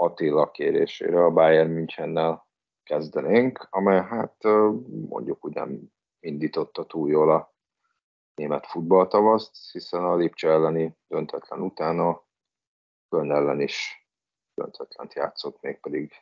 [0.00, 2.48] Attila kérésére a Bayern Münchennel
[2.82, 4.42] kezdenénk, amely hát
[5.08, 7.54] mondjuk ugyan indította túl jól a
[8.34, 12.24] német futballtavaszt, hiszen a Lipcse elleni döntetlen utána
[13.08, 14.08] Köln ellen is
[14.54, 16.12] döntetlent játszott, mégpedig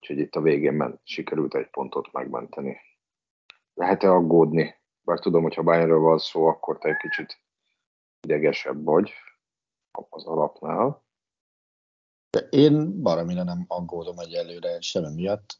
[0.00, 2.80] úgyhogy itt a végén ment, sikerült egy pontot megmenteni.
[3.74, 4.74] Lehet-e aggódni?
[5.00, 7.40] Bár tudom, hogy ha Bayernről van szó, akkor te egy kicsit
[8.20, 9.12] idegesebb vagy
[9.90, 11.06] az alapnál.
[12.30, 15.56] De én baramira nem aggódom egyelőre semmi miatt.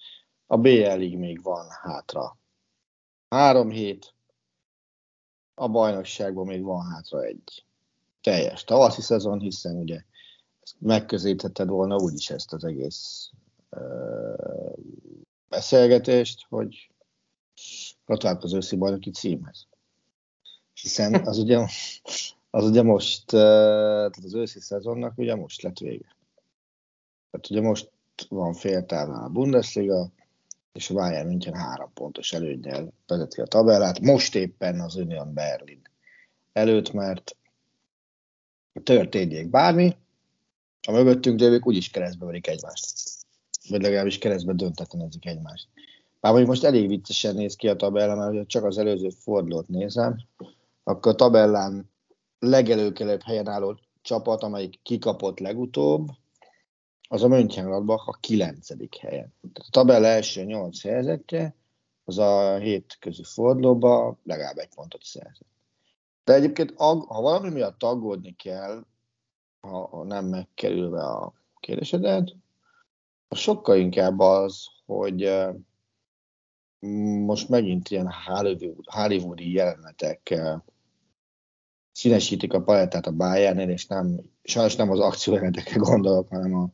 [0.47, 2.39] A BL-ig még van hátra
[3.29, 4.15] három hét,
[5.55, 7.65] a bajnokságban még van hátra egy
[8.21, 10.03] teljes tavaszi szezon, hiszen ugye
[10.79, 13.31] megközelítheted volna úgyis ezt az egész
[13.71, 14.33] ö,
[15.49, 16.91] beszélgetést, hogy
[18.07, 19.67] gratulálok az őszi bajnoki címhez.
[20.81, 21.59] Hiszen az ugye,
[22.51, 26.17] az ugye most, tehát az őszi szezonnak ugye most lett vége.
[27.31, 27.91] Tehát ugye most
[28.29, 30.13] van fél távnál a Bundesliga,
[30.73, 34.01] és a Bayern München három pontos előnyel vezeti a tabellát.
[34.01, 35.83] Most éppen az Union Berlin
[36.53, 37.37] előtt, mert
[38.83, 39.97] történjék bármi,
[40.87, 42.93] a mögöttünk lévők úgyis keresztbe verik egymást.
[43.69, 45.69] Vagy legalábbis keresztbe döntetlenezik egymást.
[46.21, 49.69] Bár mondjuk most elég viccesen néz ki a tabella, mert ha csak az előző fordulót
[49.69, 50.17] nézem,
[50.83, 51.91] akkor a tabellán
[52.39, 56.09] legelőkelőbb helyen álló csapat, amelyik kikapott legutóbb,
[57.09, 59.35] az a Mönchengladbach a kilencedik helyen.
[59.55, 61.55] A tabella első nyolc helyzetje,
[62.05, 65.49] az a hét közű fordulóba legalább egy pontot szerzett.
[66.25, 68.85] De egyébként, ha valami miatt aggódni kell,
[69.61, 72.37] ha, nem megkerülve a kérdésedet,
[73.29, 75.47] az sokkal inkább az, hogy
[77.25, 78.13] most megint ilyen
[78.85, 80.35] Hollywoodi jelenetek
[81.93, 86.71] színesítik a palettát a bayern és nem, sajnos nem az akciójelentekre gondolok, hanem a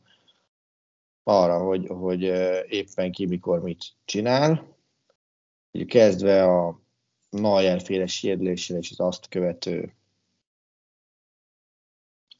[1.27, 2.21] arra, hogy, hogy
[2.69, 4.77] éppen ki mikor mit csinál.
[5.87, 6.81] Kezdve a
[7.29, 9.95] Neuer féle sérüléssel és az azt követő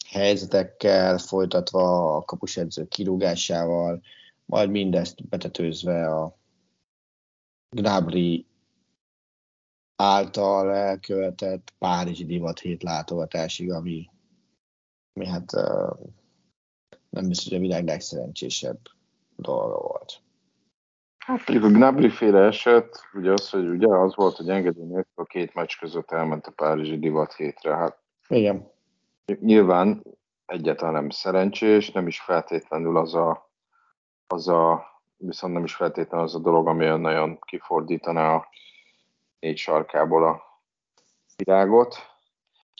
[0.08, 4.02] helyzetekkel, folytatva a kapusedző kirúgásával,
[4.46, 6.38] majd mindezt betetőzve a
[7.70, 8.48] Gnabry
[9.96, 14.10] által elkövetett Párizsi divat hét látogatásig, ami,
[15.14, 15.52] ami hát
[17.16, 18.80] nem biztos, hogy a világ legszerencsésebb
[19.36, 20.20] dolga volt.
[21.18, 25.14] Hát mondjuk a Gnabry féle eset, ugye az, hogy ugye az volt, hogy engedély nélkül
[25.14, 27.76] a két meccs között elment a Párizsi divat hétre.
[27.76, 28.72] Hát Igen.
[29.40, 30.04] Nyilván
[30.46, 33.52] egyáltalán nem szerencsés, nem is feltétlenül az a,
[34.28, 34.86] az a
[35.18, 38.48] viszont nem is feltétlenül az a dolog, ami nagyon kifordítaná a
[39.40, 40.42] négy sarkából a
[41.36, 41.96] világot.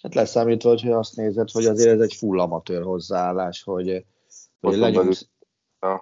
[0.02, 4.06] Hát leszámítva, hogy azt nézed, hogy azért ez egy full amatőr hozzáállás, hogy
[4.66, 5.28] hogy.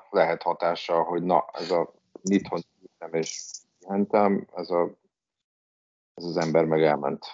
[0.10, 2.62] Lehet hatása, hogy na, ez a itthon
[3.00, 3.42] nem és
[3.80, 4.98] pihentem, ez, a,
[6.14, 7.26] ez az ember meg elment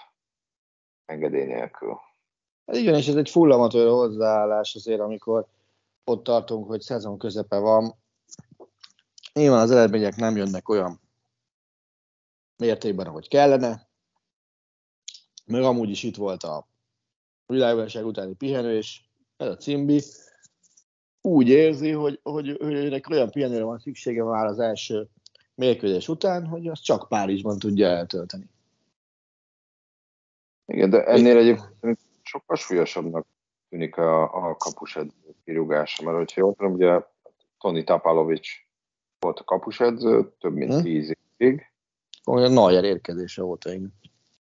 [1.04, 2.00] engedély nélkül.
[2.66, 5.46] Hát igen, és ez egy full amatőr hozzáállás azért, amikor
[6.04, 7.94] ott tartunk, hogy szezon közepe van.
[9.32, 11.00] Nyilván az eredmények nem jönnek olyan
[12.56, 13.88] mértékben, ahogy kellene.
[15.46, 16.66] Meg amúgy is itt volt a
[17.46, 19.00] világverseny utáni pihenő, és
[19.36, 20.02] ez a cimbi
[21.20, 25.08] úgy érzi, hogy, hogy, hogy ennek olyan pihenőre van szüksége már az első
[25.54, 28.44] mérkőzés után, hogy azt csak Párizsban tudja eltölteni.
[30.66, 33.26] Igen, de ennél egyébként sokkal súlyosabbnak
[33.68, 37.00] tűnik a, a kapusedző kirúgása, mert hogyha jól tudom, ugye
[37.58, 38.48] Toni Tapalovics
[39.18, 40.82] volt a kapusedző, több mint hm?
[40.82, 41.72] tíz évig.
[42.26, 43.94] Olyan nagy érkezése volt igen.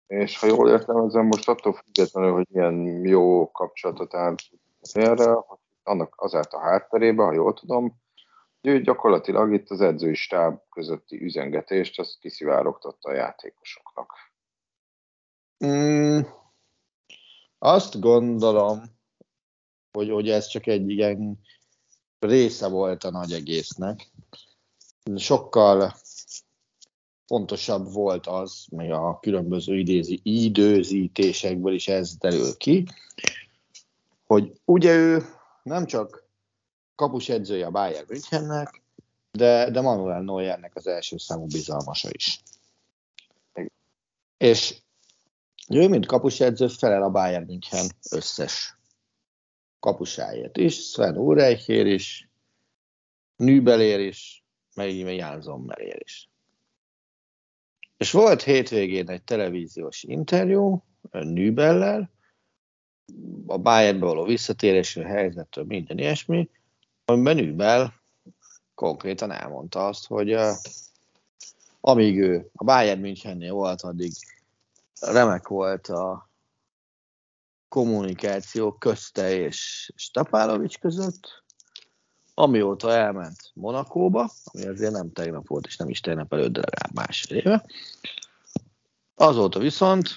[0.07, 4.43] És ha jól értem, ezen most attól függetlenül, hogy milyen jó kapcsolatot állt
[4.93, 8.01] erre, hogy annak az állt a hátterébe, ha jól tudom,
[8.61, 14.13] hogy ő gyakorlatilag itt az edzői stáb közötti üzengetést, azt kiszivárogtatta a játékosoknak.
[15.67, 16.21] Mm,
[17.59, 18.83] azt gondolom,
[19.93, 21.41] hogy, hogy ez csak egy ilyen
[22.19, 24.11] része volt a nagy egésznek.
[25.17, 25.93] Sokkal
[27.27, 32.87] fontosabb volt az, még a különböző idézi, időzítésekből is ez derül ki,
[34.27, 35.23] hogy ugye ő
[35.63, 36.29] nem csak
[36.95, 38.83] kapus edzője a Bayern Münchennek,
[39.31, 42.43] de, de Manuel Neuernek az első számú bizalmasa is.
[44.37, 44.83] És
[45.69, 48.77] ő, mint kapusedző, felel a Bayern München összes
[49.81, 52.31] kapusáért is, Sven Ulreichért is,
[53.37, 54.45] Nübelér is,
[54.75, 56.31] meg Jan Zommerér is.
[57.97, 62.11] És volt hétvégén egy televíziós interjú Nübellel,
[63.47, 66.51] a Bayernbe való visszatérésű helyzetről, minden ilyesmi,
[67.05, 68.01] amiben Nübel
[68.75, 70.53] konkrétan elmondta azt, hogy uh,
[71.81, 74.13] amíg ő a Bayern Münchennél volt, addig
[75.01, 76.31] remek volt a
[77.69, 81.43] kommunikáció közte és Stapálovics között,
[82.35, 86.95] amióta elment Monakóba, ami azért nem tegnap volt, és nem is tegnap előtt, de legalább
[86.95, 87.67] másfél éve.
[89.15, 90.09] Azóta viszont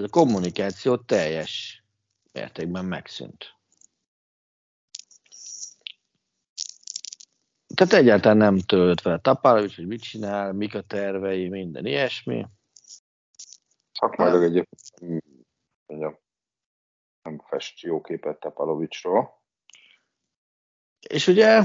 [0.00, 1.84] ez a kommunikáció teljes
[2.32, 3.58] mértékben megszűnt.
[7.74, 12.46] Tehát egyáltalán nem törődött fel Tapálovics, hogy mit csinál, mik a tervei, minden ilyesmi.
[13.92, 15.24] Szakmailag egyébként
[17.22, 19.42] nem fest jó képet Tapalovicsról.
[21.00, 21.62] És ugye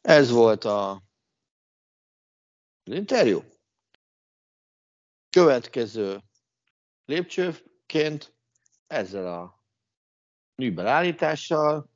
[0.00, 0.90] ez volt a,
[2.84, 3.40] az interjú.
[5.30, 6.22] Következő
[7.04, 8.34] lépcsőként
[8.86, 9.64] ezzel a
[10.54, 11.90] műbel állítással,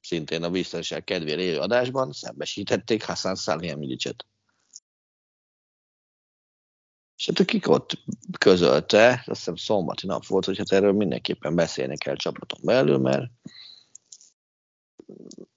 [0.00, 4.26] szintén a biztonság kedvére élő adásban szembesítették Hassan Salihamidzset.
[7.16, 7.90] És hát akik ott
[8.38, 13.30] közölte, azt hiszem szombati nap volt, hogy hát erről mindenképpen beszélni kell csapaton belül, mert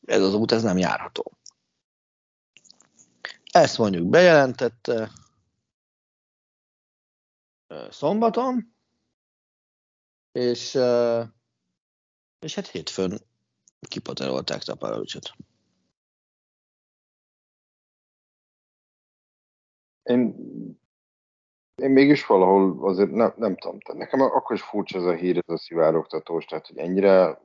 [0.05, 1.37] ez az út ez nem járható.
[3.51, 5.11] Ezt mondjuk bejelentette
[7.89, 8.75] szombaton,
[10.31, 10.73] és,
[12.39, 13.19] és hát hétfőn
[13.79, 15.31] kipaterolták Tapalovicsot.
[20.03, 20.35] Én,
[21.75, 25.37] én mégis valahol azért nem, nem tudom, tehát nekem akkor is furcsa ez a hír,
[25.37, 27.41] ez a szivárogtatós, tehát hogy ennyire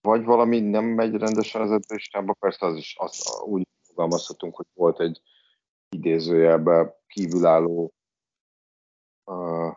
[0.00, 5.00] vagy valami nem megy rendesen az edzőstába, persze az is azt úgy fogalmazhatunk, hogy volt
[5.00, 5.20] egy
[5.88, 7.92] idézőjelben kívülálló
[9.24, 9.76] uh,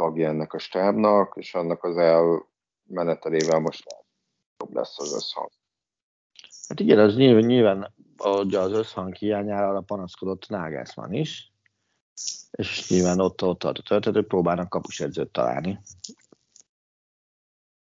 [0.00, 3.84] tagja ennek a stábnak, és annak az elmenetelével most
[4.58, 5.50] jobb lesz az összhang.
[6.68, 11.52] Hát igen, az nyilván, nyilván hogy az összhang hiányára arra panaszkodott Nagelsmann is,
[12.50, 15.80] és nyilván ott, ott tart a történet, hogy próbálnak kapusedzőt találni.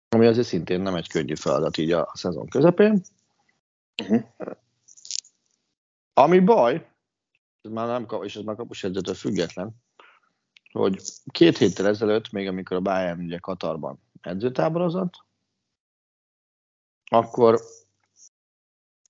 [0.09, 3.01] Ami azért szintén nem egy könnyű feladat így a, a szezon közepén.
[4.01, 4.23] Uh-huh.
[6.13, 6.89] Ami baj,
[7.61, 9.75] ez már nem, és ez már kapusedzőtől független,
[10.71, 11.01] hogy
[11.31, 15.25] két héttel ezelőtt, még amikor a Bayern ugye Katarban edzőtáborozott,
[17.05, 17.61] akkor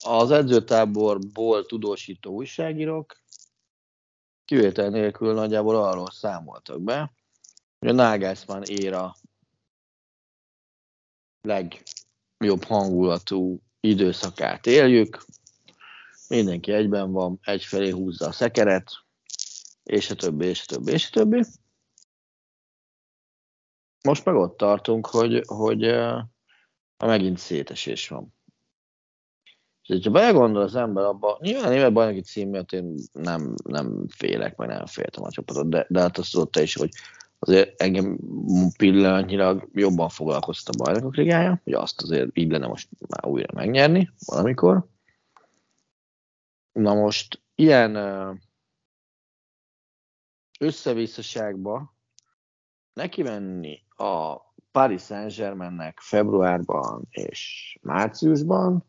[0.05, 3.21] az edzőtáborból tudósító újságírók
[4.45, 7.13] kivétel nélkül nagyjából arról számoltak be,
[7.80, 9.15] hogy a Nagelsmann éra
[11.41, 15.25] legjobb hangulatú időszakát éljük,
[16.27, 18.91] mindenki egyben van, egyfelé húzza a szekeret,
[19.83, 21.44] és a többi, és a többi, és a többi.
[24.04, 26.19] Most meg ott tartunk, hogy, hogy uh,
[26.97, 28.33] megint szétesés van.
[29.88, 34.06] És ha belegondol az ember abba, nyilván a német bajnoki cím miatt én nem, nem
[34.07, 36.90] félek, meg nem féltem a csapatot, de, de hát azt tudod is, hogy
[37.40, 38.18] azért engem
[38.78, 44.11] pillanatnyilag jobban foglalkoztat a bajnokok ligája, hogy azt azért így lenne most már újra megnyerni
[44.26, 44.88] valamikor.
[46.71, 47.95] Na most ilyen
[50.61, 51.95] összevisszaságba
[52.94, 54.37] neki menni a
[54.71, 58.85] Paris Saint-Germainnek februárban és márciusban,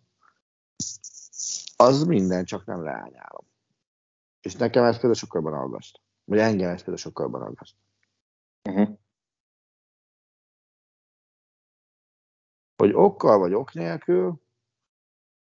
[1.76, 3.47] az minden csak nem leányálom.
[4.41, 6.00] És nekem ez például sokkal jobban aggaszt.
[6.25, 7.76] Vagy engem ez például sokkal jobban aggaszt.
[8.69, 8.99] Uh-huh.
[12.76, 14.43] Hogy okkal vagy ok nélkül,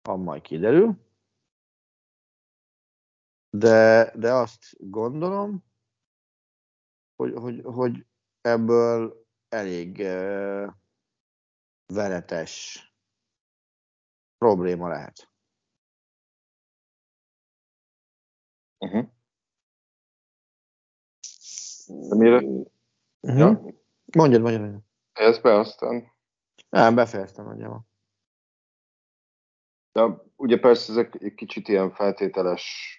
[0.02, 1.08] az majd kiderül,
[3.50, 5.68] de, de azt gondolom,
[7.20, 8.06] hogy, hogy, hogy
[8.40, 9.96] ebből elég
[11.86, 12.84] veretes
[14.38, 15.32] probléma lehet.
[18.78, 19.08] Uh-huh.
[22.08, 22.36] De mire?
[22.36, 22.68] Uh-huh.
[23.20, 23.46] Ja.
[24.16, 24.82] Mondjad, mondjad, mondjad.
[25.12, 26.12] Ez be aztán.
[26.68, 27.88] Nem, befejeztem nagyjából.
[29.92, 30.02] De
[30.36, 32.94] ugye persze ezek egy kicsit ilyen feltételes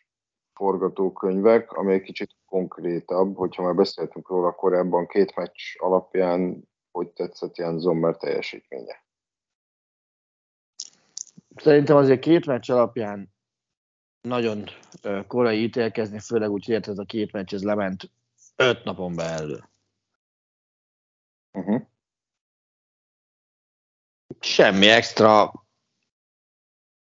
[0.53, 7.57] forgatókönyvek, ami egy kicsit konkrétabb, hogyha már beszéltünk róla korábban, két meccs alapján, hogy tetszett
[7.57, 9.05] ilyen Zommer teljesítménye.
[11.55, 13.33] Szerintem azért két meccs alapján
[14.21, 14.63] nagyon
[15.27, 18.11] korai ítélkezni, főleg úgy, hogy ez a két meccs ez lement
[18.55, 19.69] öt napon belül.
[21.51, 21.81] Uh-huh.
[24.39, 25.51] Semmi extra,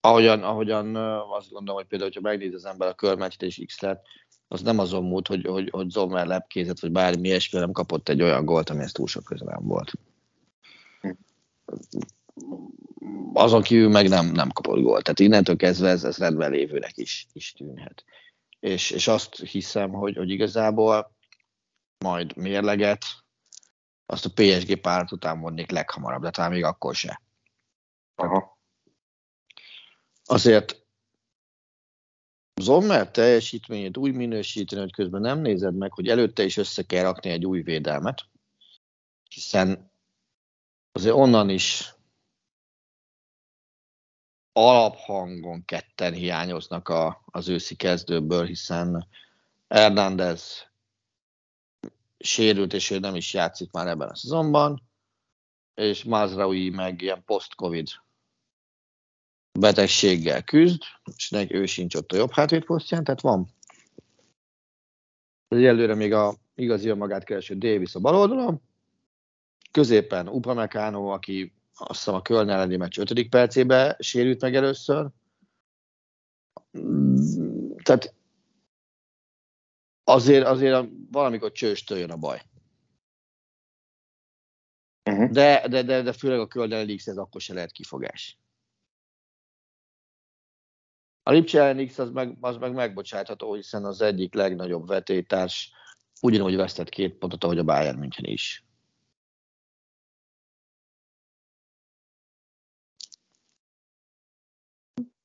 [0.00, 0.96] ahogyan, ahogyan
[1.30, 4.06] azt gondolom, hogy például, hogyha megnéz az ember a körmeccset és X-et,
[4.52, 8.22] az nem azon múlt, hogy, hogy, hogy Zommer lepkézett, vagy bármi ilyesmi, nem kapott egy
[8.22, 9.92] olyan gólt, amihez túl sok köze nem volt.
[13.32, 15.02] Azon kívül meg nem, nem kapott gólt.
[15.02, 18.04] Tehát innentől kezdve ez, ez rendben lévőnek is, is tűnhet.
[18.60, 21.16] És, és azt hiszem, hogy, hogy igazából
[21.98, 23.04] majd mérleget,
[24.06, 27.22] azt a PSG párt után vonnék leghamarabb, de talán még akkor se.
[28.14, 28.58] Aha.
[30.24, 30.86] Azért
[32.60, 37.30] Zommer teljesítményét úgy minősíteni, hogy közben nem nézed meg, hogy előtte is össze kell rakni
[37.30, 38.24] egy új védelmet,
[39.28, 39.92] hiszen
[40.92, 41.94] azért onnan is
[44.52, 49.08] alaphangon ketten hiányoznak a, az őszi kezdőből, hiszen
[49.68, 50.70] Hernández
[52.18, 54.82] sérült, és ő nem is játszik már ebben a szezonban,
[55.74, 57.88] és Mazraoui meg ilyen post-covid
[59.58, 60.82] betegséggel küzd,
[61.16, 63.48] és neki ő sincs ott a jobb hátvédposztján, tehát van.
[65.48, 68.62] Egyelőre még a igazi a magát kereső Davis a bal oldalon,
[69.70, 73.28] középen Upamecano, aki azt hiszem a Köln elleni meccs 5.
[73.28, 75.08] percébe sérült meg először.
[77.82, 78.14] Tehát
[80.04, 82.42] azért, azért valamikor csőstől jön a baj.
[85.10, 85.30] Uh-huh.
[85.30, 88.38] De, de, de, de főleg a Köln elleni ez akkor se lehet kifogás.
[91.22, 95.72] A Lipcse ellen X az meg, az meg megbocsátható, hiszen az egyik legnagyobb vetétárs
[96.20, 98.64] ugyanúgy vesztett két pontot, ahogy a Bayern München is.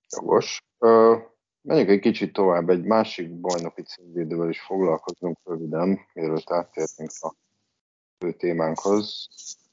[0.09, 0.63] Jogos.
[0.77, 1.17] Ö,
[1.61, 7.35] menjünk egy kicsit tovább, egy másik bajnoki címvédővel is foglalkozunk röviden, mielőtt áttértünk a
[8.17, 9.27] fő témánkhoz,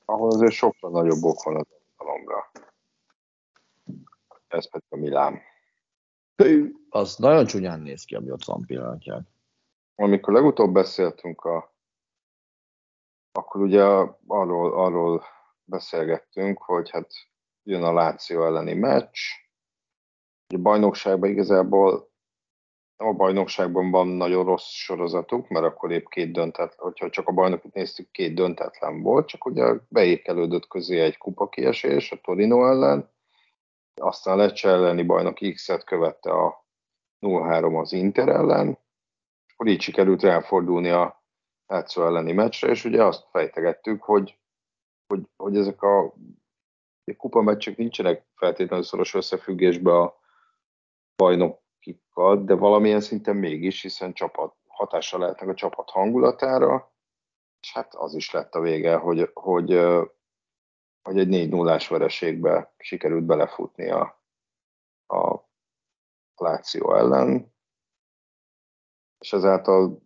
[0.04, 2.50] ahol azért sokkal nagyobb ok van az alkalomra.
[4.48, 5.40] Ez pedig a Milán.
[6.42, 9.28] Hű, az nagyon csúnyán néz ki, ami ott van pillanatján.
[9.94, 11.74] Amikor legutóbb beszéltünk, a,
[13.32, 13.82] akkor ugye
[14.26, 15.22] arról, arról
[15.64, 17.10] beszélgettünk, hogy hát
[17.62, 19.18] jön a Láció elleni meccs,
[20.54, 22.10] a bajnokságban igazából
[22.96, 27.32] nem a bajnokságban van nagyon rossz sorozatuk, mert akkor épp két döntetlen, hogyha csak a
[27.32, 33.10] bajnokot néztük, két döntetlen volt, csak ugye beékelődött közé egy kupa kiesés a Torino ellen,
[33.94, 36.66] aztán Lecce elleni bajnok X-et követte a
[37.20, 38.78] 0-3 az Inter ellen,
[39.52, 41.22] akkor így sikerült elfordulni a
[41.66, 44.38] Lazio elleni meccsre, és ugye azt fejtegettük, hogy,
[45.06, 46.04] hogy, hogy ezek a,
[47.04, 50.20] a kupameccsek nincsenek feltétlenül szoros összefüggésbe a
[51.16, 56.92] bajnokikkal, de valamilyen szinten mégis, hiszen csapat, hatással lehetnek a csapat hangulatára,
[57.60, 59.70] és hát az is lett a vége, hogy, hogy,
[61.02, 64.22] hogy egy 4 0 vereségbe sikerült belefutni a,
[65.06, 65.50] a
[66.36, 67.54] Láció ellen,
[69.18, 70.02] és ezáltal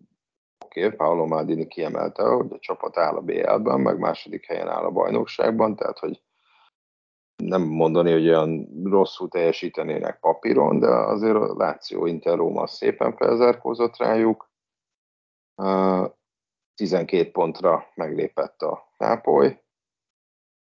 [0.64, 4.84] oké, okay, Paolo Maldini kiemelte, hogy a csapat áll a BL-ben, meg második helyen áll
[4.84, 6.22] a bajnokságban, tehát hogy
[7.36, 13.96] nem mondani, hogy olyan rosszul teljesítenének papíron, de azért a Láció Inter Róma szépen felzárkózott
[13.96, 14.50] rájuk.
[16.74, 19.64] 12 pontra meglépett a Nápoly,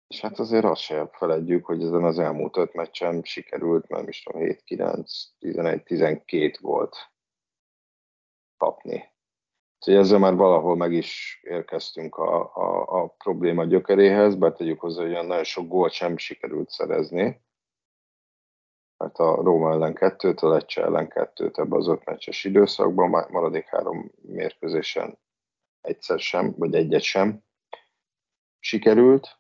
[0.08, 4.24] és hát azért azt sem feledjük, hogy ezen az elmúlt öt meccsen sikerült, mert is
[4.24, 6.96] tudom, 7, 9, 11, 12 volt
[8.58, 9.16] kapni.
[9.80, 15.02] Úgyhogy ezzel már valahol meg is érkeztünk a, a, a probléma gyökeréhez, bár tegyük hozzá,
[15.02, 17.46] hogy olyan nagyon sok gólt sem sikerült szerezni.
[18.98, 23.66] Mert a Róma ellen kettőt, a Lecce ellen kettőt ebbe az öt meccses időszakban, maradék
[23.66, 25.18] három mérkőzésen
[25.82, 27.44] egyszer sem, vagy egyet sem
[28.60, 29.40] sikerült.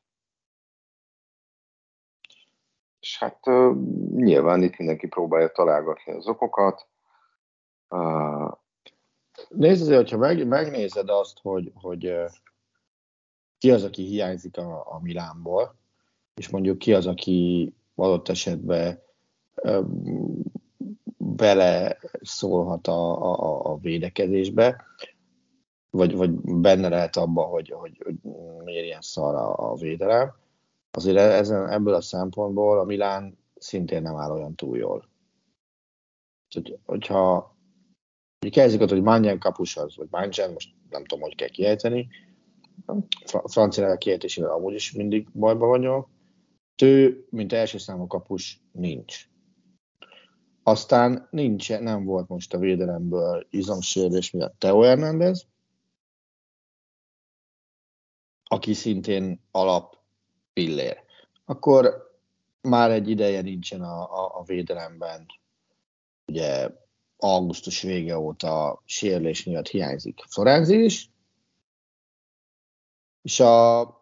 [3.07, 3.39] És hát
[4.15, 6.87] nyilván itt mindenki próbálja találgatni az okokat.
[9.49, 12.13] Nézd azért, hogyha meg, megnézed azt, hogy, hogy
[13.57, 15.75] ki az, aki hiányzik a, a Milánból,
[16.35, 19.01] és mondjuk ki az, aki adott esetben
[21.17, 24.85] bele szólhat a, a, a védekezésbe,
[25.89, 28.15] vagy, vagy benne lehet abba, hogy, hogy, hogy
[28.63, 30.45] miért ilyen szar a, a védelem.
[30.97, 35.09] Azért ezen, ebből a szempontból a Milán szintén nem áll olyan túl jól.
[36.49, 37.55] Tehát, hogyha
[38.49, 42.07] kezdjük ott, hogy Mannian kapus az, vagy Mannian, most nem tudom, hogy kell kiejteni,
[43.31, 46.09] a francia kiejtésével amúgy is mindig bajba vagyok.
[46.81, 49.29] Ő, mint első számú kapus, nincs.
[50.63, 55.47] Aztán nincs, nem volt most a védelemből izomsérülés miatt Teo Hernández,
[58.43, 59.96] aki szintén alap
[60.57, 61.03] pillér.
[61.45, 62.11] Akkor
[62.61, 65.25] már egy ideje nincsen a, a, a védelemben.
[66.25, 66.69] Ugye
[67.17, 71.11] augusztus vége óta sérülés miatt hiányzik Florenzi is,
[73.21, 73.95] és a, a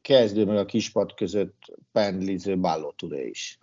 [0.00, 3.58] kezdő meg a kispad között pendliző Ballotture is.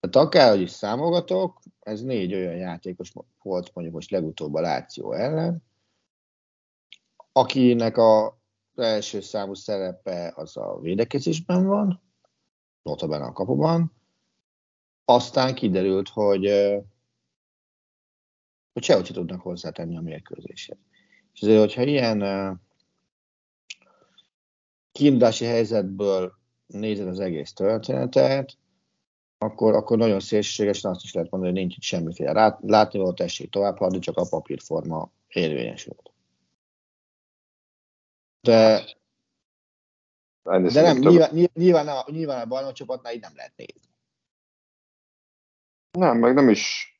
[0.00, 5.62] Tehát akárhogy is számogatok, ez négy olyan játékos volt mondjuk most legutóbb a Láció ellen,
[7.32, 8.35] akinek a
[8.78, 12.02] első számú szerepe az a védekezésben van,
[12.82, 13.92] notabene a kapuban,
[15.04, 16.46] aztán kiderült, hogy,
[18.72, 20.78] hogy sehogy tudnak hozzátenni a mérkőzéshez.
[21.32, 22.60] És azért, hogyha ilyen
[24.92, 26.32] kiindulási helyzetből
[26.66, 28.58] nézed az egész történetet,
[29.38, 33.50] akkor, akkor nagyon szélsőségesen azt is lehet mondani, hogy nincs itt semmiféle látni volt tessék
[33.50, 36.10] tovább csak a papírforma érvényesült.
[38.46, 38.84] De,
[40.42, 43.94] de nem, nyilván, nyilván, a, nyilván a bajnokcsapatnál így nem lehet nézni.
[45.98, 46.96] Nem, meg nem is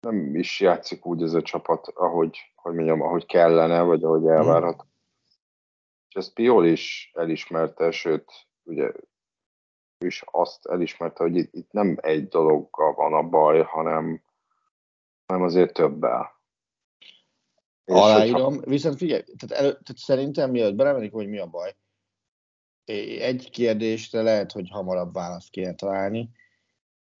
[0.00, 4.84] nem is játszik úgy ez a csapat, ahogy, hogy mondjam, ahogy kellene, vagy ahogy elvárhat.
[4.84, 4.88] Mm.
[6.08, 8.92] És ezt Piol is elismerte, sőt, ugye
[9.98, 14.22] ő is azt elismerte, hogy itt, itt nem egy dologgal van a baj, hanem,
[15.26, 16.39] hanem azért többel.
[17.90, 18.70] Aláírom, hogyha...
[18.70, 21.76] viszont figyelj, tehát, elő, tehát szerintem mielőtt belemenik, hogy mi a baj,
[22.84, 26.30] egy kérdésre lehet, hogy hamarabb választ kéne találni,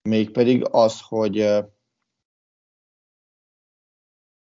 [0.02, 1.38] mégpedig az, hogy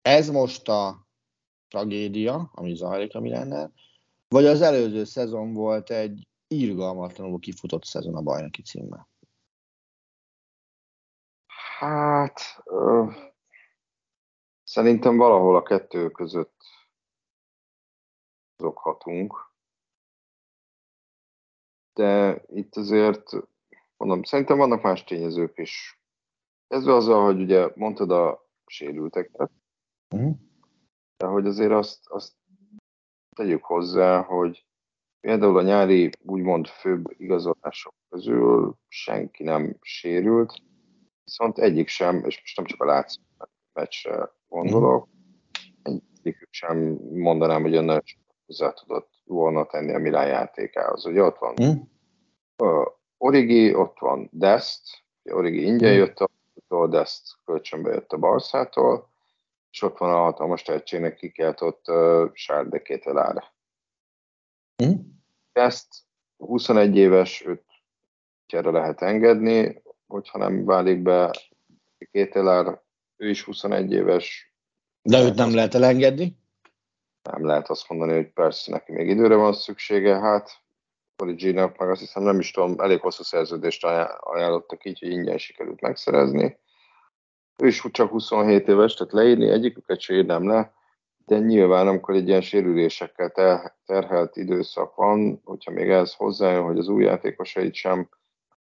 [0.03, 1.07] ez most a
[1.69, 3.73] tragédia, ami zajlik a Milánnál,
[4.29, 9.09] vagy az előző szezon volt egy írgalmatlanul kifutott szezon a bajnoki címmel?
[11.79, 12.41] Hát,
[14.69, 16.63] szerintem valahol a kettő között
[18.63, 19.53] zoghatunk.
[21.93, 23.31] De itt azért,
[23.97, 26.01] mondom, szerintem vannak más tényezők is.
[26.67, 29.51] Ez azzal, hogy ugye mondtad a sérülteket,
[30.15, 30.37] uh-huh.
[31.17, 32.35] de hogy azért azt, azt
[33.37, 34.67] tegyük hozzá, hogy
[35.21, 40.63] például a nyári úgymond főbb igazolások közül senki nem sérült,
[41.25, 43.23] viszont egyik sem, és most nem csak a látszó
[43.73, 45.09] meccsre gondolok,
[45.83, 46.79] egyikük sem
[47.11, 48.03] mondanám, hogy önnel
[48.47, 51.07] hozzá tudott volna tenni a Milán játékához.
[51.07, 51.81] Ugye ott van mm.
[52.63, 52.87] uh,
[53.19, 54.83] Origi, ott van Dest,
[55.25, 56.19] Origi ingyen jött
[56.69, 59.09] a Dest kölcsönbe jött a Barszától,
[59.71, 63.53] és ott van a hatalmas tehetségnek kikeltott uh, Charles de
[64.85, 64.93] Mm.
[65.53, 65.87] Ezt
[66.37, 67.65] 21 éves, őt
[68.47, 71.31] erre lehet engedni, hogyha nem válik be
[72.11, 72.83] Kételár,
[73.19, 74.53] ő is 21 éves.
[75.03, 76.37] De őt nem lehet elengedni?
[77.23, 80.63] Nem lehet azt mondani, hogy persze neki még időre van szüksége, hát
[81.23, 83.85] Originak meg azt hiszem nem is tudom, elég hosszú szerződést
[84.21, 86.59] ajánlottak így, hogy ingyen sikerült megszerezni.
[87.63, 90.73] Ő is csak 27 éves, tehát leírni egyiküket se írnám le,
[91.27, 93.33] de nyilván amikor egy ilyen sérülésekkel
[93.87, 98.09] terhelt időszak van, hogyha még ez hozzájön, hogy az új játékosaid sem,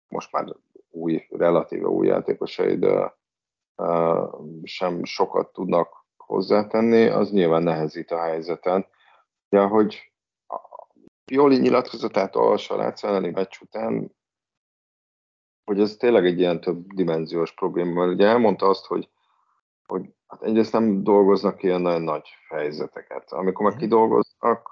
[0.08, 0.46] most már
[0.90, 2.86] új, relatíve új játékosaid
[4.64, 8.86] sem sokat tudnak hozzátenni, az nyilván nehezít a helyzeten.
[9.50, 10.14] De hogy
[11.26, 14.16] Pioli nyilatkozatát olvasva a László elleni meccs után,
[15.64, 19.10] hogy ez tényleg egy ilyen több dimenziós probléma, mert ugye elmondta azt, hogy,
[19.86, 23.32] hogy hát egyrészt nem dolgoznak ilyen nagyon nagy helyzeteket.
[23.32, 23.82] Amikor meg mhm.
[23.82, 24.70] kidolgoznak,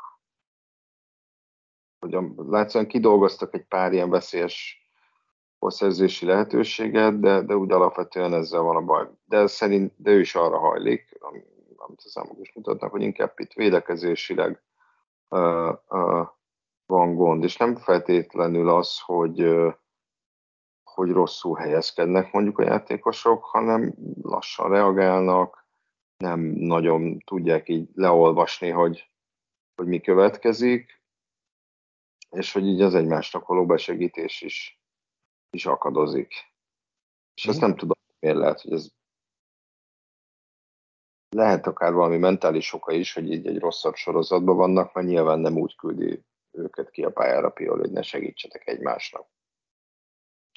[2.00, 4.83] hogy látszóan kidolgoztak egy pár ilyen veszélyes
[5.64, 9.08] hozszerzési lehetőséget, de, de úgy alapvetően ezzel van a baj.
[9.26, 11.18] De szerint, de ő is arra hajlik,
[11.76, 14.62] amit a számok is mutatnak, hogy inkább itt védekezésileg
[15.30, 16.28] uh, uh,
[16.86, 19.74] van gond, és nem feltétlenül az, hogy uh,
[20.84, 25.68] hogy rosszul helyezkednek mondjuk a játékosok, hanem lassan reagálnak,
[26.18, 29.12] nem nagyon tudják így leolvasni, hogy,
[29.76, 31.02] hogy mi következik,
[32.30, 34.83] és hogy így az egymásnak való besegítés is,
[35.54, 36.34] is akadozik.
[37.34, 38.88] És ezt nem tudom, miért lehet, hogy ez
[41.30, 45.58] lehet akár valami mentális oka is, hogy így egy rosszabb sorozatban vannak, mert nyilván nem
[45.58, 49.28] úgy küldi őket ki a pályára Piol, hogy ne segítsetek egymásnak.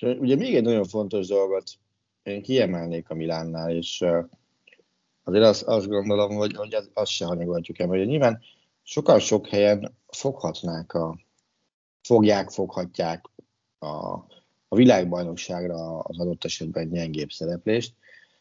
[0.02, 1.70] Ugye még egy nagyon fontos dolgot
[2.22, 4.04] én kiemelnék a Milánnál, és
[5.22, 8.42] azért azt, azt gondolom, hogy, hogy az, azt se hanyagolhatjuk el, hogy nyilván
[8.82, 11.18] sokan sok helyen foghatnák a,
[12.02, 13.24] fogják, foghatják
[13.78, 14.18] a,
[14.76, 17.94] a világbajnokságra az adott esetben gyengébb szereplést.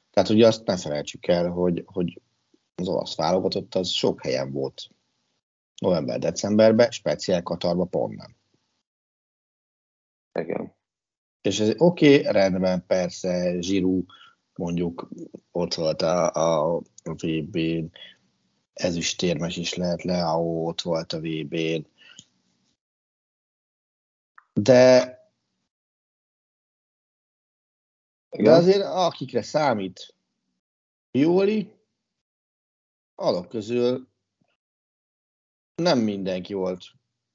[0.09, 2.21] Tehát ugye azt ne felejtsük el, hogy, hogy
[2.75, 4.89] az olasz válogatott az sok helyen volt
[5.81, 8.35] november-decemberben, speciál Katarba pont nem.
[10.39, 10.73] Igen.
[11.41, 14.05] És ez oké, okay, rendben, persze, Zsirú
[14.55, 15.09] mondjuk
[15.51, 17.91] ott volt a, a, a VB-n,
[18.73, 21.87] ezüstérmes is lehet, Leao ott volt a VB-n,
[24.53, 25.14] de
[28.37, 30.15] de azért akikre számít
[31.11, 31.73] Pioli,
[33.15, 34.07] alap közül
[35.75, 36.83] nem mindenki volt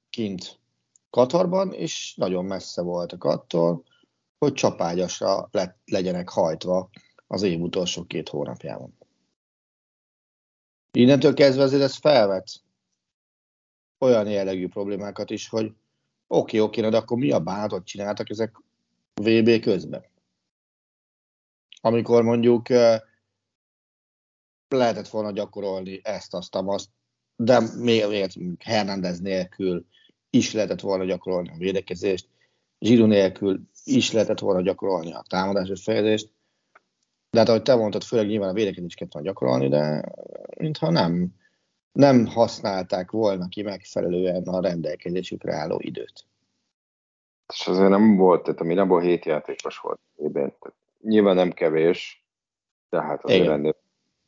[0.09, 0.59] kint
[1.09, 3.83] Katarban, és nagyon messze voltak attól,
[4.37, 6.89] hogy csapágyasra le, legyenek hajtva
[7.27, 8.97] az év utolsó két hónapjában.
[10.97, 12.63] Innentől kezdve azért ez felvet
[13.99, 15.77] olyan jellegű problémákat is, hogy oké,
[16.27, 18.61] okay, oké, okay, de akkor mi a bánatot csináltak ezek
[19.13, 20.10] VB közben?
[21.81, 22.67] Amikor mondjuk
[24.67, 26.89] lehetett volna gyakorolni ezt, azt, azt,
[27.35, 29.85] de még, még Hernández nélkül
[30.29, 32.27] is lehetett volna gyakorolni a védekezést,
[32.79, 36.31] Zsíru nélkül is lehetett volna gyakorolni a támadásos fejezést,
[37.29, 40.03] de hát ahogy te mondtad, főleg nyilván a védekezést kellett volna gyakorolni, de
[40.57, 41.35] mintha nem,
[41.91, 46.25] nem használták volna ki megfelelően a rendelkezésükre álló időt.
[47.53, 50.55] És azért nem volt, tehát a Milánból hét játékos volt ében.
[51.01, 52.25] Nyilván nem kevés,
[52.89, 53.75] de hát azért ennél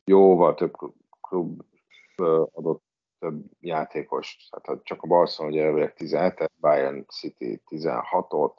[0.04, 0.72] jóval több
[1.20, 1.62] klub
[2.52, 2.82] adott
[3.24, 4.48] több játékos.
[4.50, 8.52] Tehát csak a Barcelona ugye elvileg 17 Bayern City 16-ot,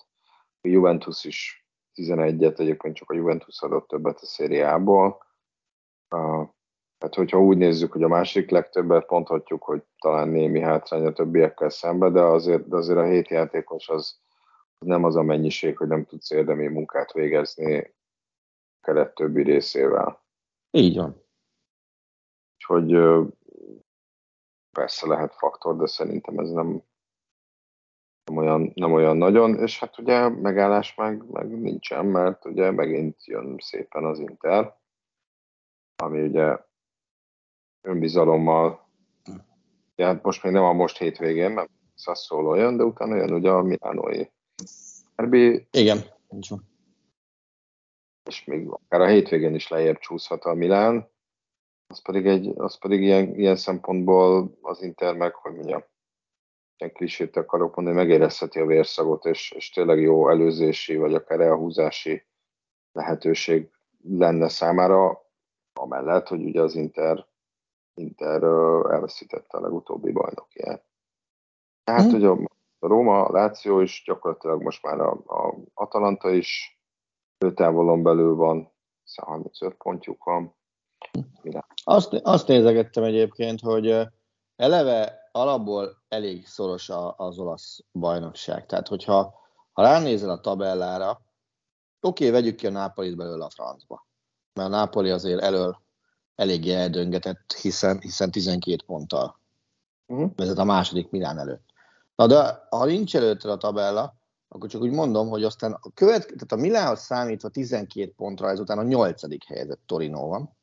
[0.62, 5.24] a Juventus is 11-et, egyébként csak a Juventus adott többet a szériából.
[6.98, 11.70] Tehát, hogyha úgy nézzük, hogy a másik legtöbbet ponthatjuk, hogy talán némi hátrány a többiekkel
[11.70, 14.20] szembe, de azért, de azért a hét játékos az,
[14.78, 17.95] az nem az a mennyiség, hogy nem tudsz érdemi munkát végezni
[18.86, 20.24] keret többi részével.
[20.72, 21.24] Így van.
[22.54, 22.98] Úgyhogy
[24.72, 26.84] persze lehet faktor, de szerintem ez nem,
[28.26, 33.26] nem, olyan, nem olyan nagyon, és hát ugye megállás meg, meg nincsen, mert ugye megint
[33.26, 34.78] jön szépen az Inter,
[36.04, 36.58] ami ugye
[37.82, 38.88] önbizalommal,
[39.96, 43.50] ja, hát most még nem a most hétvégén, mert Sassuolo jön, de utána jön ugye
[43.50, 44.26] a Milánói
[45.16, 45.68] Derby.
[45.72, 45.98] Igen,
[48.26, 51.10] És még akár a hétvégén is lejjebb csúszhat a Milán,
[51.88, 55.84] az pedig, egy, az pedig ilyen, ilyen szempontból az Inter meg, hogy mondjam,
[56.78, 62.26] ilyen klisét akarok mondani, megérezheti a vérszagot, és, és tényleg jó előzési, vagy akár elhúzási
[62.92, 63.70] lehetőség
[64.04, 65.26] lenne számára,
[65.74, 67.26] amellett, hogy ugye az Inter,
[67.94, 68.44] Inter
[68.92, 70.86] elveszítette a legutóbbi bajnokját.
[71.84, 72.12] Tehát, hmm.
[72.12, 72.32] hogy a,
[72.80, 76.80] a Róma, a Láció is, gyakorlatilag most már a, a Atalanta is
[77.54, 78.72] távolon belül van,
[79.16, 80.56] 35 pontjuk van,
[81.84, 84.08] azt, azt nézegettem egyébként, hogy
[84.56, 88.66] eleve alapból elég szoros az olasz bajnokság.
[88.66, 89.34] Tehát, hogyha
[89.74, 94.08] ha ránézel a tabellára, oké, okay, vegyük ki a Nápolit belőle a francba.
[94.54, 95.82] Mert a Nápoli azért elől
[96.36, 99.40] eléggé eldöngetett, hiszen, hiszen 12 ponttal
[100.06, 100.32] uh-huh.
[100.36, 101.66] vezet a második Milán előtt.
[102.16, 104.15] Na de ha nincs előtte a tabella,
[104.56, 108.78] akkor csak úgy mondom, hogy aztán a, követ, tehát a Milánhoz számítva 12 pontra, ezután
[108.78, 110.58] a nyolcadik helyzet Torino van.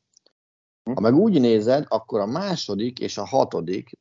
[0.93, 3.99] Ha meg úgy nézed, akkor a második és a hatodik,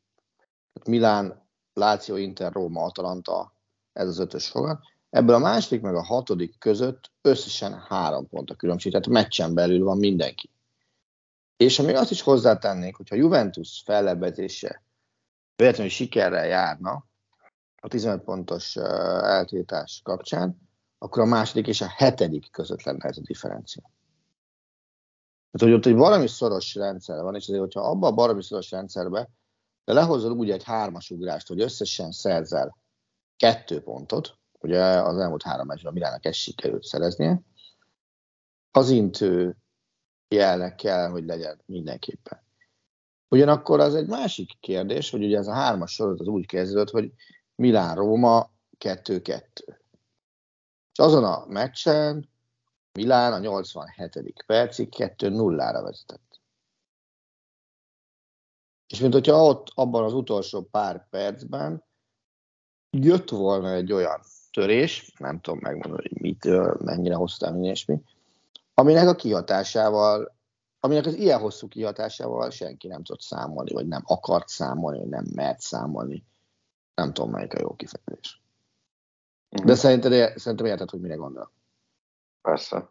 [0.73, 3.55] tehát Milán, Láció, Inter, Róma, Atalanta,
[3.93, 8.55] ez az ötös fogat, ebből a második meg a hatodik között összesen három pont a
[8.55, 10.51] különbség, tehát meccsen belül van mindenki.
[11.57, 14.83] És még azt is hozzátennék, hogyha Juventus fellebbezése
[15.57, 17.11] véletlenül sikerrel járna
[17.85, 20.61] a 15 pontos eltiltás kapcsán,
[20.99, 23.91] akkor a második és a hetedik között lenne ez a differencia.
[25.51, 28.71] Tehát, hogy ott egy valami szoros rendszer van, és azért, hogyha abban a valami szoros
[28.71, 29.31] rendszerbe
[29.85, 32.77] de lehozol úgy egy hármas ugrást, hogy összesen szerzel
[33.37, 37.43] kettő pontot, ugye az elmúlt három meccsben a Milának ezt sikerült szereznie,
[38.71, 39.57] az intő
[40.29, 42.43] jelnek kell, hogy legyen mindenképpen.
[43.29, 47.13] Ugyanakkor az egy másik kérdés, hogy ugye ez a hármas sorozat az úgy kezdődött, hogy
[47.63, 49.43] Milán-Róma 2-2.
[50.93, 52.29] És azon a meccsen
[52.93, 54.45] Milán a 87.
[54.47, 56.41] percig 2-0-ra vezetett.
[58.87, 61.85] És mint hogyha ott abban az utolsó pár percben
[62.91, 64.21] jött volna egy olyan
[64.51, 66.45] törés, nem tudom megmondani, hogy mit,
[66.85, 68.03] mennyire hosszú és mi,
[68.75, 70.35] aminek a kihatásával,
[70.81, 75.27] aminek az ilyen hosszú kihatásával senki nem tudott számolni, vagy nem akart számolni, vagy nem
[75.35, 76.25] mert számolni.
[76.95, 78.43] Nem tudom, melyik a jó kifejezés.
[79.51, 79.67] Uh-huh.
[79.67, 81.53] De szerintem, szerintem érted, hogy mire gondol.
[82.41, 82.91] Persze.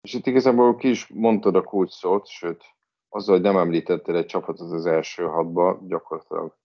[0.00, 2.64] És itt igazából ki is mondtad a kulcs szót, sőt,
[3.08, 6.56] azzal, hogy nem említettél egy csapatot az első hatba, gyakorlatilag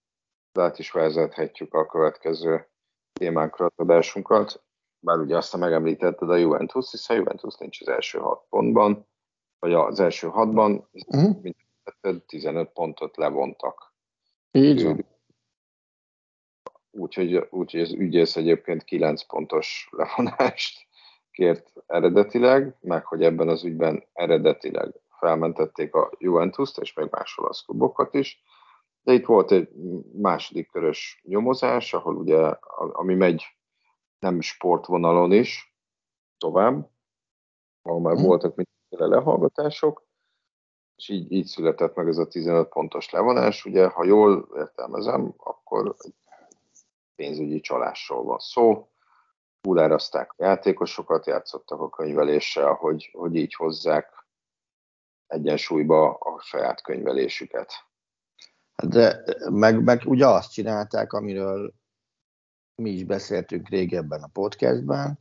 [0.54, 2.68] át is vezethetjük a következő
[3.14, 4.64] témánkra adásunkat.
[5.00, 9.08] Bár ugye azt megemlítetted a Juventus, hiszen a Juventus nincs az első hat pontban,
[9.60, 11.42] vagy az első hatban, uh-huh.
[11.42, 13.94] mint 15 pontot levontak.
[14.52, 15.06] Így van.
[16.96, 20.88] Úgyhogy, úgyhogy az ügyész egyébként 9 pontos levonást
[21.32, 27.62] kért eredetileg, meg hogy ebben az ügyben eredetileg felmentették a Juventus-t és még más olasz
[27.62, 28.44] klubokat is.
[29.04, 29.70] De itt volt egy
[30.14, 33.44] második körös nyomozás, ahol ugye, ami megy
[34.20, 35.76] nem sportvonalon is
[36.38, 36.90] tovább,
[37.82, 38.26] ahol már hmm.
[38.26, 40.06] voltak mindenféle lehallgatások,
[40.96, 43.66] és így, így született meg ez a 15 pontos levonás.
[43.66, 45.96] Ugye, ha jól értelmezem, akkor
[47.16, 48.90] pénzügyi csalásról van szó,
[49.62, 54.28] túlárazták a játékosokat, játszottak a könyveléssel, hogy, hogy így hozzák
[55.28, 57.74] egyensúlyba a saját könyvelésüket.
[58.84, 61.74] De meg, meg ugye azt csinálták, amiről
[62.76, 65.20] mi is beszéltünk régebben a podcastben,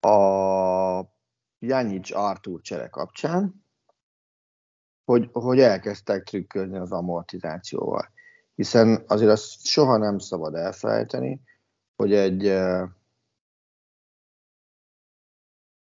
[0.00, 1.14] a
[1.58, 3.64] Janic Artur csere kapcsán,
[5.04, 8.08] hogy, hogy elkezdtek trükközni az amortizációval.
[8.56, 11.40] Hiszen azért azt soha nem szabad elfelejteni,
[11.96, 12.42] hogy egy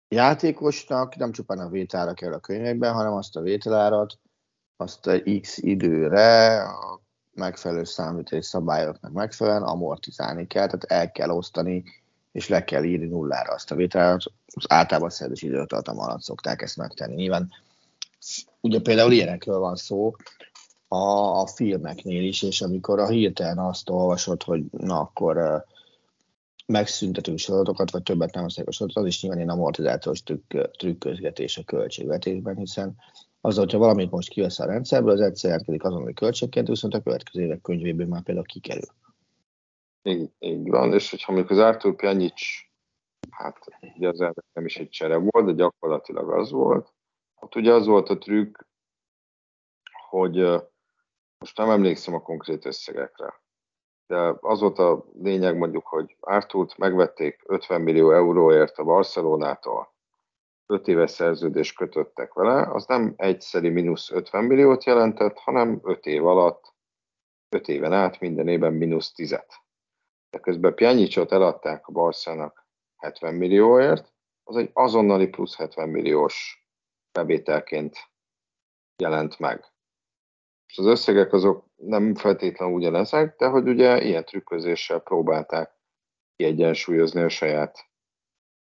[0.08, 4.18] játékosnak nem csupán a vételára kell a könyvekben, hanem azt a vételárat,
[4.76, 7.00] azt a x időre a
[7.32, 11.84] megfelelő számviteli szabályoknak megfelelően amortizálni kell, tehát el kell osztani,
[12.32, 14.24] és le kell írni nullára azt a vételárat.
[14.46, 17.14] Az általában szerzős időtartam alatt szokták ezt megtenni.
[17.14, 17.50] Nyilván
[18.60, 20.16] ugye például ilyenekről van szó
[20.88, 25.64] a, a filmeknél is, és amikor a hirtelen azt olvasod, hogy na akkor
[26.66, 31.56] megszüntetünk sorozatokat, vagy többet nem használjuk a sorozatot, az is nyilván egy amortizációs trükk, trükközgetés
[31.56, 32.96] a költségvetésben, hiszen
[33.40, 37.44] az, hogyha valamit most kivesz a rendszerből, az egyszer jelentkezik azonnali költségként, viszont a következő
[37.44, 38.88] évek könyvéből már például kikerül.
[40.02, 42.42] Így, így van, és hogyha mondjuk az Artur Pjanic,
[43.30, 43.58] hát
[43.96, 44.18] ugye az
[44.52, 46.92] nem is egy csere volt, de gyakorlatilag az volt,
[47.34, 48.58] ott ugye az volt a trükk,
[50.08, 50.36] hogy
[51.38, 53.40] most nem emlékszem a konkrét összegekre,
[54.06, 59.94] de az volt a lényeg mondjuk, hogy Arturt megvették 50 millió euróért a Barcelonától,
[60.66, 66.26] 5 éves szerződést kötöttek vele, az nem egyszeri mínusz 50 milliót jelentett, hanem 5 év
[66.26, 66.74] alatt,
[67.48, 69.30] 5 éven át minden évben mínusz 10
[70.30, 76.66] De közben Pjanicsot eladták a Barszának 70 millióért, az egy azonnali plusz 70 milliós
[77.12, 77.96] bevételként
[79.02, 79.75] jelent meg.
[80.66, 85.74] És az összegek azok nem feltétlenül ugyanezek, de hogy ugye ilyen trükközéssel próbálták
[86.36, 87.90] kiegyensúlyozni a saját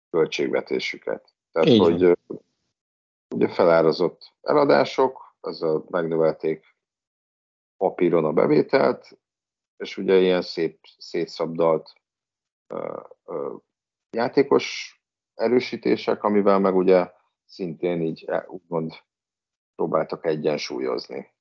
[0.10, 1.34] költségvetésüket.
[1.52, 2.18] Tehát, Így hogy
[3.36, 6.76] ugye felárazott eladások, azzal megnövelték
[7.78, 9.18] papíron a bevételt,
[9.78, 11.94] és ugye ilyen szép, szétszabdalt
[12.68, 13.56] ö, ö,
[14.10, 15.00] játékos
[15.34, 17.12] erősítések, amivel meg ugye
[17.46, 18.94] szintén így e, úgymond
[19.76, 21.35] próbáltak egyensúlyozni.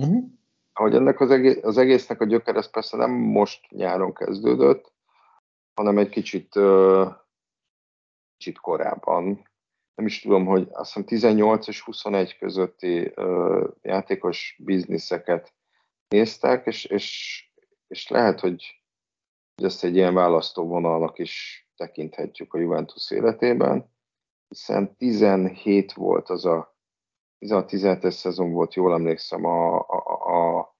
[0.00, 0.24] Uh-huh.
[0.72, 4.92] Ahogy ennek az, egész, az egésznek a gyöker, ez persze nem most nyáron kezdődött,
[5.74, 6.58] hanem egy kicsit,
[8.36, 9.48] kicsit korábban.
[9.94, 13.14] Nem is tudom, hogy azt hiszem 18 és 21 közötti
[13.82, 15.52] játékos bizniszeket
[16.08, 17.44] néztek, és, és,
[17.86, 18.82] és lehet, hogy,
[19.54, 23.92] hogy ezt egy ilyen választóvonalnak is tekinthetjük a Juventus életében,
[24.48, 26.69] hiszen 17 volt az a
[27.40, 30.74] 16-17-es szezon volt, jól emlékszem, a, a, a,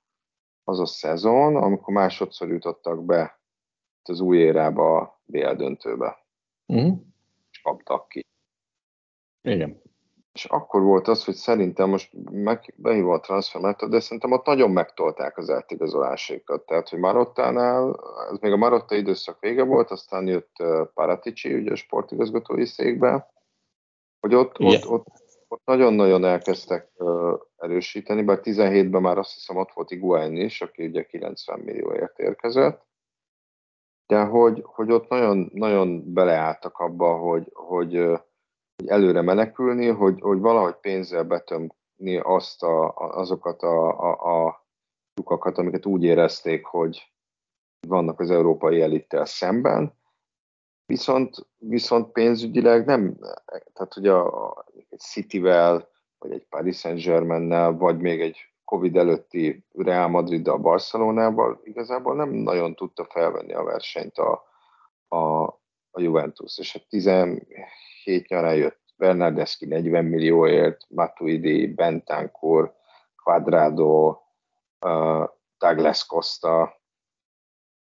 [0.64, 3.40] az a szezon, amikor másodszor jutottak be
[4.08, 6.26] az új érába a BL döntőbe.
[6.66, 6.98] Uh-huh.
[7.50, 8.26] És kaptak ki.
[9.42, 9.82] Igen.
[10.32, 14.70] És akkor volt az, hogy szerintem most meg, behívva a transfermet, de szerintem ott nagyon
[14.70, 16.66] megtolták az átigazolásékat.
[16.66, 20.52] Tehát, hogy Marottánál, ez még a Marotta időszak vége volt, aztán jött
[20.94, 23.30] Paratici, ugye a sportigazgatói székbe,
[24.20, 25.06] hogy ott, ott, ott,
[25.52, 26.90] ott nagyon-nagyon elkezdtek
[27.56, 32.86] erősíteni, bár 17-ben már azt hiszem ott volt Iguain is, aki ugye 90 millióért érkezett,
[34.06, 37.94] de hogy, hogy ott nagyon, nagyon beleálltak abba, hogy, hogy,
[38.76, 44.66] hogy előre menekülni, hogy, hogy valahogy pénzzel betömni azt a, azokat a, a, a
[45.14, 47.12] lyukakat, amiket úgy érezték, hogy
[47.88, 49.99] vannak az európai elittel szemben,
[50.90, 53.16] viszont, viszont pénzügyileg nem,
[53.72, 54.64] tehát hogy a, a
[54.98, 62.14] Cityvel, vagy egy Paris Saint-Germain-nel, vagy még egy Covid előtti Real Madrid a Barcelonával igazából
[62.14, 64.44] nem nagyon tudta felvenni a versenyt a,
[65.08, 65.42] a,
[65.90, 66.58] a Juventus.
[66.58, 72.74] És a 17 nyarán jött Bernardeschi 40 millióért, Matuidi, Bentancur,
[73.22, 74.18] Quadrado,
[74.86, 76.80] uh, Douglas Costa,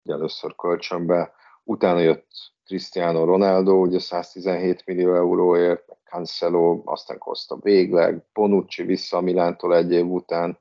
[0.03, 1.33] ugye először kölcsönbe,
[1.65, 2.29] utána jött
[2.71, 9.93] Cristiano Ronaldo, ugye 117 millió euróért, Cancelo, aztán Costa végleg, Bonucci vissza a Milántól egy
[9.93, 10.59] év után,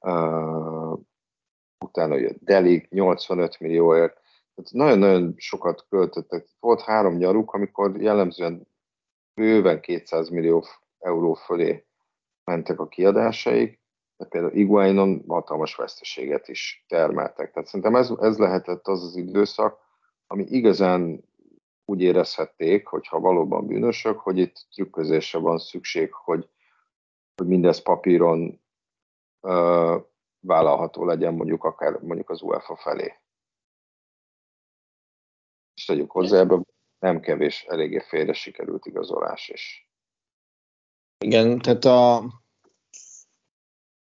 [0.00, 0.98] uh,
[1.84, 4.20] utána jött Delig 85 millióért,
[4.70, 6.46] nagyon-nagyon sokat költöttek.
[6.60, 8.66] Volt három nyaruk, amikor jellemzően
[9.34, 10.64] bőven 200 millió
[10.98, 11.84] euró fölé
[12.44, 13.80] mentek a kiadásaik,
[14.16, 17.52] de például Iguainon hatalmas veszteséget is termeltek.
[17.52, 19.78] Tehát szerintem ez, ez lehetett az az időszak,
[20.26, 21.28] ami igazán
[21.90, 26.48] úgy érezhették, hogyha valóban bűnösök, hogy itt trükközésre van szükség, hogy,
[27.34, 28.60] hogy mindez papíron
[29.40, 29.98] ö,
[30.40, 33.14] vállalható legyen mondjuk akár mondjuk az UEFA felé.
[35.74, 36.66] És tegyük hozzá, ebben
[36.98, 39.88] nem kevés, eléggé félre sikerült igazolás is.
[41.24, 42.24] Igen, tehát a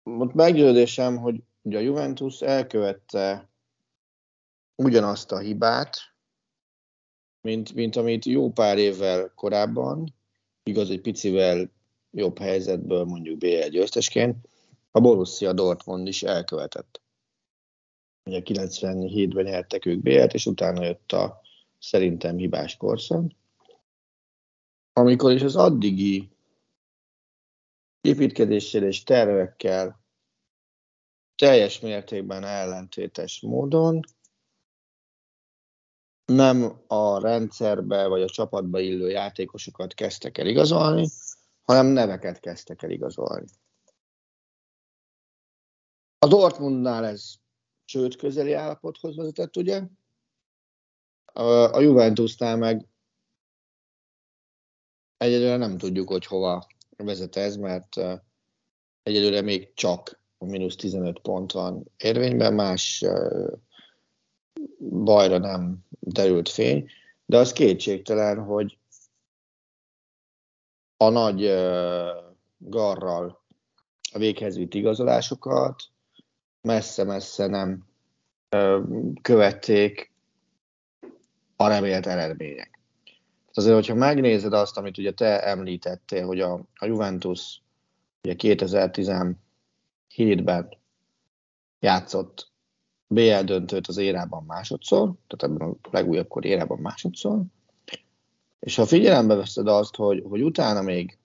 [0.03, 3.49] most meggyőződésem, hogy ugye a Juventus elkövette
[4.75, 6.14] ugyanazt a hibát,
[7.45, 10.13] mint, mint amit jó pár évvel korábban,
[10.63, 11.71] igaz, egy picivel
[12.11, 14.47] jobb helyzetből mondjuk BL győztesként,
[14.91, 17.01] a Borussia Dortmund is elkövetett.
[18.29, 21.41] Ugye 97-ben nyertek ők BL-t, és utána jött a
[21.79, 23.31] szerintem hibás korszak.
[24.93, 26.29] Amikor is az addigi
[28.01, 30.03] építkezéssel és tervekkel
[31.35, 33.99] teljes mértékben ellentétes módon
[36.25, 41.07] nem a rendszerbe vagy a csapatba illő játékosokat kezdtek el igazolni,
[41.61, 43.45] hanem neveket kezdtek el igazolni.
[46.19, 47.33] A Dortmundnál ez
[47.85, 49.83] csőd közeli állapothoz vezetett, ugye?
[51.71, 52.87] A Juventusnál meg
[55.17, 57.95] egyelőre nem tudjuk, hogy hova vezet ez, mert
[59.03, 63.05] egyelőre még csak a mínusz 15 pont van érvényben, más
[64.89, 66.89] bajra nem derült fény,
[67.25, 68.77] de az kétségtelen, hogy
[70.97, 71.41] a nagy
[72.57, 73.43] garral
[74.13, 75.83] a véghez vitt igazolásokat
[76.61, 77.85] messze-messze nem
[79.21, 80.13] követték
[81.55, 82.79] a remélt eredmények.
[83.53, 87.61] Azért, hogyha megnézed azt, amit ugye te említettél, hogy a, a Juventus
[88.23, 90.77] ugye 2017-ben
[91.79, 92.53] játszott
[93.07, 97.41] BL döntőt az érában másodszor, tehát ebben a legújabb kor érában másodszor,
[98.59, 101.17] és ha figyelembe veszed azt, hogy, hogy utána még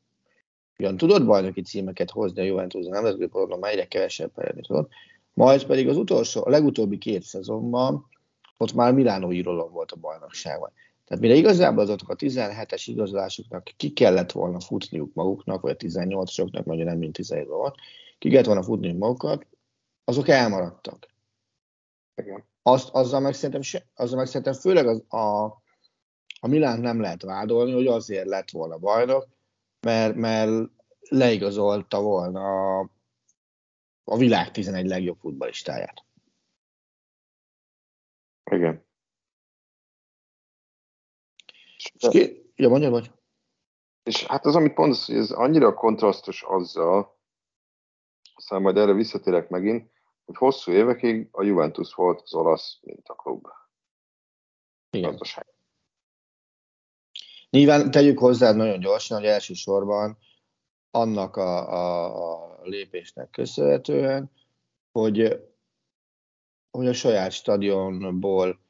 [0.79, 4.89] ugyan tudod bajnoki címeket hozni a Juventus a nemzetközi porondon, egyre kevesebb eredményt tudod,
[5.35, 8.09] majd pedig az utolsó, a legutóbbi két szezonban
[8.57, 10.73] ott már Milánó írólom volt a bajnokságban.
[11.05, 16.65] Tehát mire igazából azoknak a 17-es igazolásoknak ki kellett volna futniuk maguknak, vagy a 18-osoknak,
[16.65, 17.75] mondja nem mint 17 volt,
[18.19, 19.47] ki kellett volna futniuk magukat,
[20.05, 21.09] azok elmaradtak.
[22.15, 22.45] Igen.
[22.63, 25.45] Azt, azzal, meg szerintem, azzal meg szerintem főleg az, a,
[26.41, 29.29] a Milán nem lehet vádolni, hogy azért lett volna bajnok,
[29.81, 30.71] mert, mert
[31.01, 32.91] leigazolta volna a,
[34.05, 36.05] a világ 11 legjobb futballistáját.
[38.51, 38.85] Igen.
[41.77, 43.11] És ki, ja, mondja, vagy?
[44.03, 47.19] És hát az, amit mondasz, hogy ez annyira kontrasztos azzal,
[48.35, 49.91] aztán majd erre visszatérek megint,
[50.31, 53.47] hogy hosszú évekig a Juventus volt az olasz mintaklub.
[54.91, 55.11] Igen.
[55.11, 55.47] Gazdaság.
[57.51, 60.19] Nyilván tegyük hozzá nagyon gyorsan, hogy elsősorban
[60.91, 64.31] annak a, a, a lépésnek köszönhetően,
[64.93, 65.49] hogy,
[66.71, 68.61] hogy a saját stadionból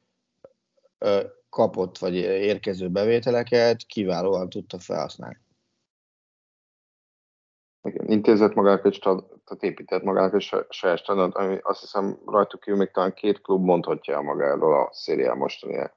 [1.49, 5.39] kapott vagy érkező bevételeket kiválóan tudta felhasználni.
[7.83, 8.99] Igen, intézett magának egy
[9.43, 13.63] tehát épített magának egy saját stadiont, ami azt hiszem rajtuk kívül még talán két klub
[13.63, 15.89] mondhatja magáról a szériá mostani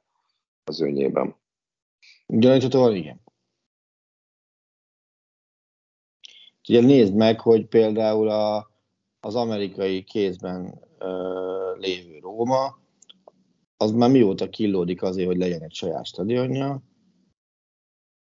[0.64, 1.36] az önnyében.
[2.26, 3.22] Gyaníthatóan igen.
[6.68, 8.70] Ugye nézd meg, hogy például a,
[9.20, 12.78] az amerikai kézben ö, lévő Róma,
[13.76, 16.82] az már mióta killódik azért, hogy legyen egy saját stadionja,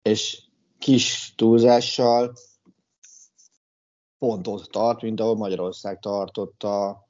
[0.03, 0.43] és
[0.79, 2.33] kis túlzással
[4.21, 7.07] pont ott tart, mint ahol Magyarország tartotta,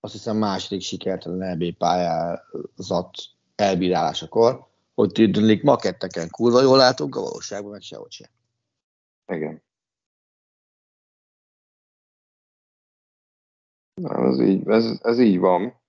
[0.00, 3.10] azt hiszem második sikertelen EB pályázat
[3.54, 8.30] elbírálásakor, hogy tűnik maketteken kurva jól látunk, a valóságban meg sehogy sem.
[9.26, 9.62] Igen.
[13.94, 15.80] Na, ez így, ez, ez így van.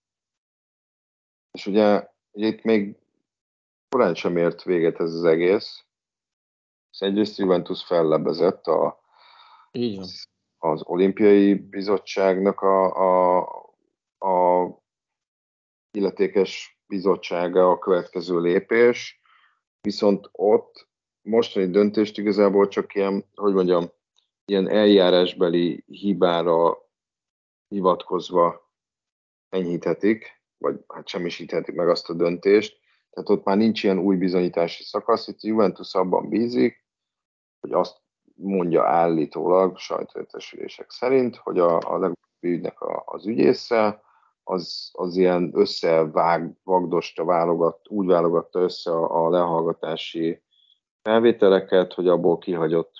[1.51, 2.97] És ugye, itt még
[3.89, 5.85] korán sem ért véget ez az egész.
[6.91, 8.99] Ez egyrészt Juventus fellebezett a,
[9.71, 10.07] így van.
[10.59, 13.39] Az olimpiai bizottságnak a, a,
[14.19, 14.67] a
[15.91, 19.21] illetékes bizottsága a következő lépés,
[19.81, 20.87] viszont ott
[21.21, 23.91] mostani döntést igazából csak ilyen, hogy mondjam,
[24.45, 26.77] ilyen eljárásbeli hibára
[27.67, 28.71] hivatkozva
[29.49, 32.79] enyhíthetik, vagy hát semmisíthetik meg azt a döntést.
[33.09, 36.85] Tehát ott már nincs ilyen új bizonyítási szakasz, itt Juventus abban bízik,
[37.59, 38.01] hogy azt
[38.41, 44.01] mondja állítólag sajtóértesülések szerint, hogy a, a legutóbbi ügynek a, az ügyésze,
[44.43, 50.41] az, az ilyen összevág, vagdosta, válogat, úgy válogatta össze a, a lehallgatási
[51.01, 52.91] felvételeket, hogy abból kihagyott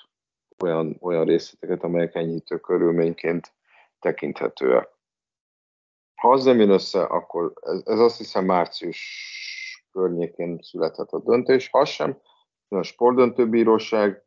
[0.62, 3.52] olyan, olyan részleteket, amelyek enyhítő körülményként
[3.98, 4.88] tekinthetőek.
[6.14, 9.00] Ha az nem jön össze, akkor ez, ez azt hiszem március
[9.92, 11.68] környékén született a döntés.
[11.68, 12.18] Ha sem,
[12.68, 14.24] a sportdöntőbíróság,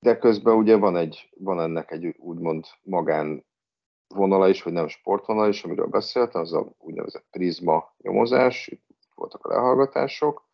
[0.00, 3.44] de közben ugye van, egy, van ennek egy úgymond magán
[4.08, 9.44] vonala is, vagy nem sportvonala is, amiről beszéltem, az a úgynevezett prizma nyomozás, itt voltak
[9.44, 10.48] a lehallgatások,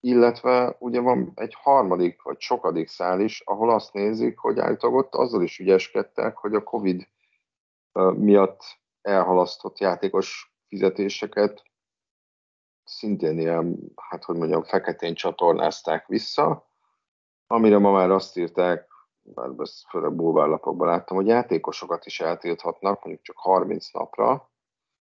[0.00, 5.14] illetve ugye van egy harmadik vagy sokadik szál is, ahol azt nézik, hogy állítólag ott
[5.14, 7.08] azzal is ügyeskedtek, hogy a Covid
[8.14, 8.62] miatt
[9.00, 11.62] elhalasztott játékos fizetéseket
[12.84, 16.67] szintén ilyen, hát hogy mondjam, feketén csatornázták vissza,
[17.50, 18.88] amire ma már azt írták,
[19.34, 24.50] már ezt főleg bulvárlapokban láttam, hogy játékosokat is eltilthatnak, mondjuk csak 30 napra.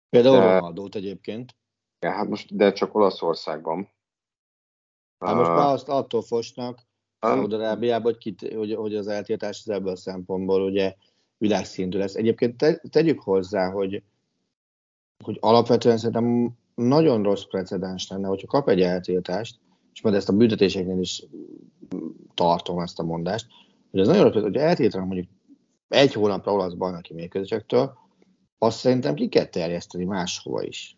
[0.10, 1.56] Például de, Ronaldót egyébként.
[2.00, 3.90] Ja, hát most, de csak Olaszországban.
[5.26, 6.80] Hát most már azt attól fosnak,
[7.20, 10.96] Szaudarábiában, hogy, kit, hogy, hogy az eltiltás az ebből a szempontból ugye
[11.38, 12.16] világszintű lesz.
[12.16, 14.04] Egyébként te, tegyük hozzá, hogy,
[15.24, 19.60] hogy alapvetően szerintem nagyon rossz precedens lenne, hogyha kap egy eltiltást,
[19.94, 21.24] és majd ezt a büntetéseknél is
[22.34, 23.48] tartom ezt a mondást,
[23.92, 25.30] hogy ez nagyon hogy eltiltanak mondjuk
[25.88, 27.98] egy hónapra olasz bajnoki mérkőzésektől,
[28.58, 30.98] azt szerintem ki kell terjeszteni máshova is.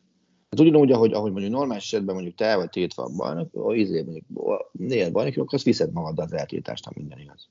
[0.49, 4.01] Hát ugyanúgy, ahogy, ahogy mondjuk normális esetben mondjuk te vagy tiltva a bajnok, a izé
[4.01, 4.25] mondjuk
[4.71, 7.49] nél bajnok, akkor azt viszed magad az eltiltást, ha minden igaz.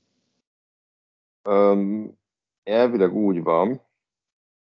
[1.48, 2.18] Um,
[2.62, 3.80] elvileg úgy van,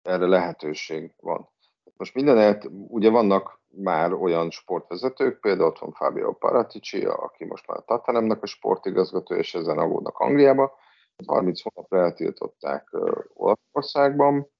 [0.02, 1.48] erre lehetőség van.
[1.96, 7.66] Most minden el, ugye vannak már olyan sportvezetők, például ott van Fabio Paratici, aki most
[7.66, 10.78] már a Tatanemnek a sportigazgató, és ezen aggódnak Angliába.
[11.26, 12.88] 30 hónapra eltiltották
[13.34, 14.50] Olaszországban.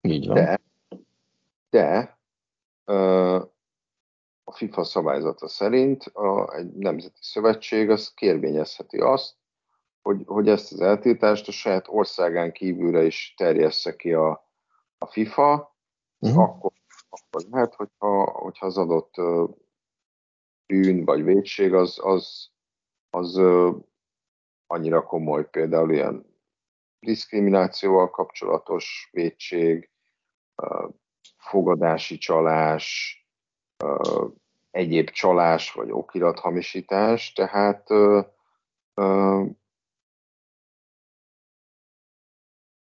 [0.00, 0.34] Így van.
[0.34, 0.60] De,
[1.70, 2.18] de
[4.44, 9.36] a FIFA szabályzata szerint a, egy nemzeti szövetség az kérvényezheti azt,
[10.02, 14.50] hogy, hogy ezt az eltiltást a saját országán kívülre is terjessze ki a,
[14.98, 15.76] a FIFA,
[16.18, 16.42] uh-huh.
[16.42, 16.72] akkor,
[17.08, 19.14] akkor lehet, hogyha, hogyha az adott
[20.66, 22.50] bűn vagy védség az, az,
[23.10, 23.40] az
[24.66, 26.26] annyira komoly, például ilyen
[26.98, 29.90] diszkriminációval kapcsolatos védség,
[31.36, 33.16] fogadási csalás,
[34.70, 37.86] egyéb csalás vagy okirathamisítás, tehát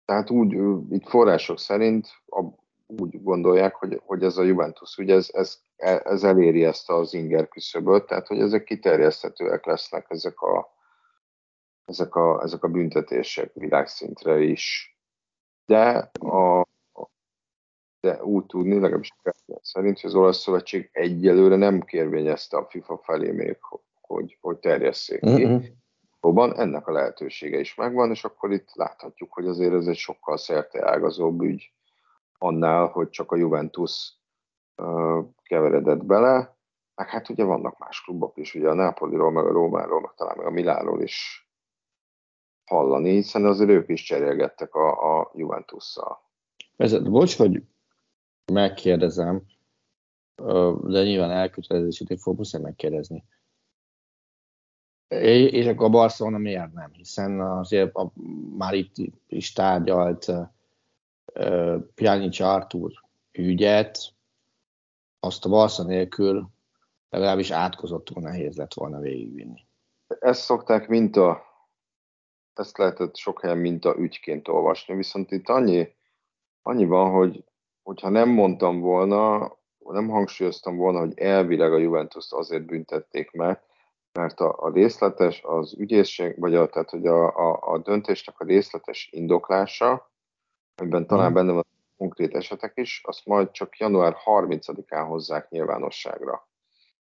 [0.05, 0.53] tehát úgy,
[0.89, 2.07] itt források szerint
[2.97, 7.47] úgy gondolják, hogy, hogy ez a Juventus, ugye ez, ez, ez eléri ezt az inger
[7.47, 10.73] küszöböt, tehát hogy ezek kiterjeszthetőek lesznek ezek a,
[11.85, 14.95] ezek a, ezek a büntetések világszintre is.
[15.65, 16.67] De a,
[17.99, 19.15] de úgy tudni, legalábbis
[19.61, 23.57] szerint, hogy az olasz szövetség egyelőre nem kérvényezte a FIFA felé még,
[24.01, 25.43] hogy, hogy terjesszék ki.
[25.43, 25.63] Uh-huh.
[26.19, 30.37] Valóban ennek a lehetősége is megvan, és akkor itt láthatjuk, hogy azért ez egy sokkal
[30.37, 31.73] szerte ágazóbb ügy
[32.41, 34.13] annál, hogy csak a Juventus
[35.43, 36.57] keveredett bele.
[36.95, 40.37] Meg hát ugye vannak más klubok is, ugye a Napoliról, meg a Rómáról, meg talán
[40.37, 41.49] meg a Miláról is
[42.65, 46.21] hallani, hiszen azért ők is cserélgettek a, a Juventusszal.
[46.77, 47.63] Ez, bocs, hogy
[48.53, 49.41] megkérdezem,
[50.83, 53.23] de nyilván elkötelezését fog muszáj megkérdezni.
[55.07, 56.91] És akkor a Barcelona miért nem?
[56.93, 58.11] Hiszen azért a,
[58.57, 58.95] már itt
[59.27, 60.31] is tárgyalt
[61.95, 62.91] Pjanic Artur
[63.31, 64.13] ügyet,
[65.19, 66.49] azt a Barca nélkül
[67.09, 69.67] legalábbis átkozottul nehéz lett volna végigvinni.
[70.19, 71.43] Ezt szokták minta,
[72.53, 75.95] ezt lehetett sok helyen minta ügyként olvasni, viszont itt annyi,
[76.61, 77.43] annyi van, hogy
[77.83, 83.63] hogyha nem mondtam volna, nem hangsúlyoztam volna, hogy elvileg a juventus azért büntették meg,
[84.11, 88.45] mert a, a részletes, az ügyészség, vagy a, tehát, hogy a, a, a döntésnek a
[88.45, 90.10] részletes indoklása,
[90.75, 91.33] amiben talán mm.
[91.33, 91.65] benne van
[91.97, 96.47] konkrét esetek is, azt majd csak január 30-án hozzák nyilvánosságra.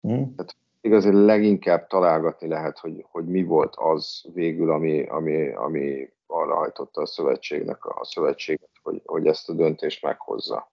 [0.09, 0.13] Mm.
[0.13, 6.55] Tehát igazi leginkább találgatni lehet, hogy, hogy mi volt az végül, ami, ami, ami arra
[6.55, 10.73] hajtotta a szövetségnek a szövetséget, hogy, hogy ezt a döntést meghozza.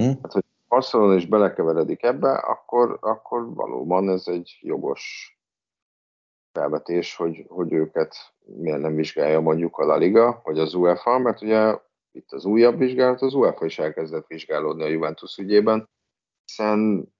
[0.00, 0.12] Mm.
[0.22, 5.32] Hát, hogy Barcelona is belekeveredik ebbe, akkor, akkor valóban ez egy jogos
[6.52, 11.42] felvetés, hogy, hogy őket miért nem vizsgálja mondjuk a La Liga, vagy az UEFA, mert
[11.42, 11.78] ugye
[12.14, 15.88] itt az újabb vizsgálat, az UEFA is elkezdett vizsgálódni a Juventus ügyében,
[16.44, 17.12] hiszen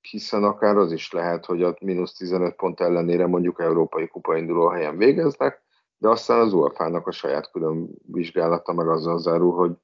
[0.00, 4.68] hiszen akár az is lehet, hogy a mínusz 15 pont ellenére mondjuk európai kupa induló
[4.68, 5.62] helyen végeznek,
[5.98, 9.76] de aztán az UEFA-nak a saját külön vizsgálata meg azzal zárul, hogy,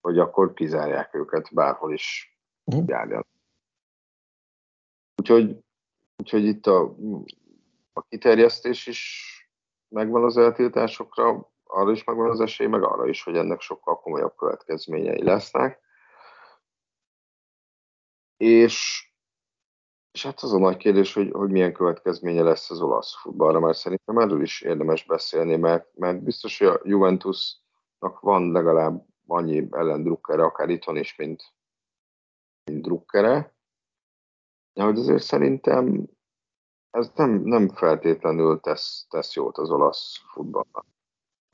[0.00, 2.88] hogy akkor kizárják őket bárhol is uh-huh.
[2.88, 3.26] járjanak.
[5.16, 5.64] Úgyhogy
[6.16, 6.96] Úgyhogy itt a,
[7.92, 9.30] a kiterjesztés is
[9.88, 14.36] megvan az eltiltásokra, arra is megvan az esély, meg arra is, hogy ennek sokkal komolyabb
[14.36, 15.80] következményei lesznek.
[18.36, 19.06] És,
[20.10, 23.78] és hát az a nagy kérdés, hogy, hogy milyen következménye lesz az olasz futballra, mert
[23.78, 30.44] szerintem erről is érdemes beszélni, mert, mert biztos, hogy a Juventusnak van legalább annyi ellendrukkere,
[30.44, 31.42] akár itthon is, mint,
[32.64, 33.54] mint drukkere,
[34.72, 36.06] de hogy azért szerintem
[36.90, 40.86] ez nem, nem feltétlenül tesz, tesz jót az olasz futballnak.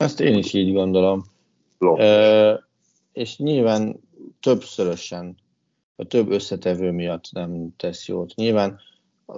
[0.03, 1.23] Ezt én is így gondolom.
[1.97, 2.63] E,
[3.11, 3.99] és nyilván
[4.39, 5.37] többszörösen,
[5.95, 8.35] a több összetevő miatt nem tesz jót.
[8.35, 8.79] Nyilván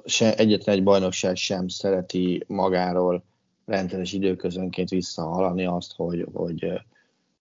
[0.05, 3.23] se, egyetlen egy bajnokság sem szereti magáról
[3.65, 6.71] rendszeres időközönként visszahallani azt, hogy, hogy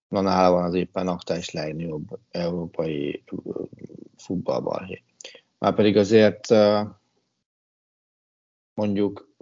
[0.08, 3.22] na nála van az éppen aktuális legnagyobb európai
[4.16, 5.02] futballbalhé.
[5.58, 6.54] Már pedig azért
[8.74, 9.33] mondjuk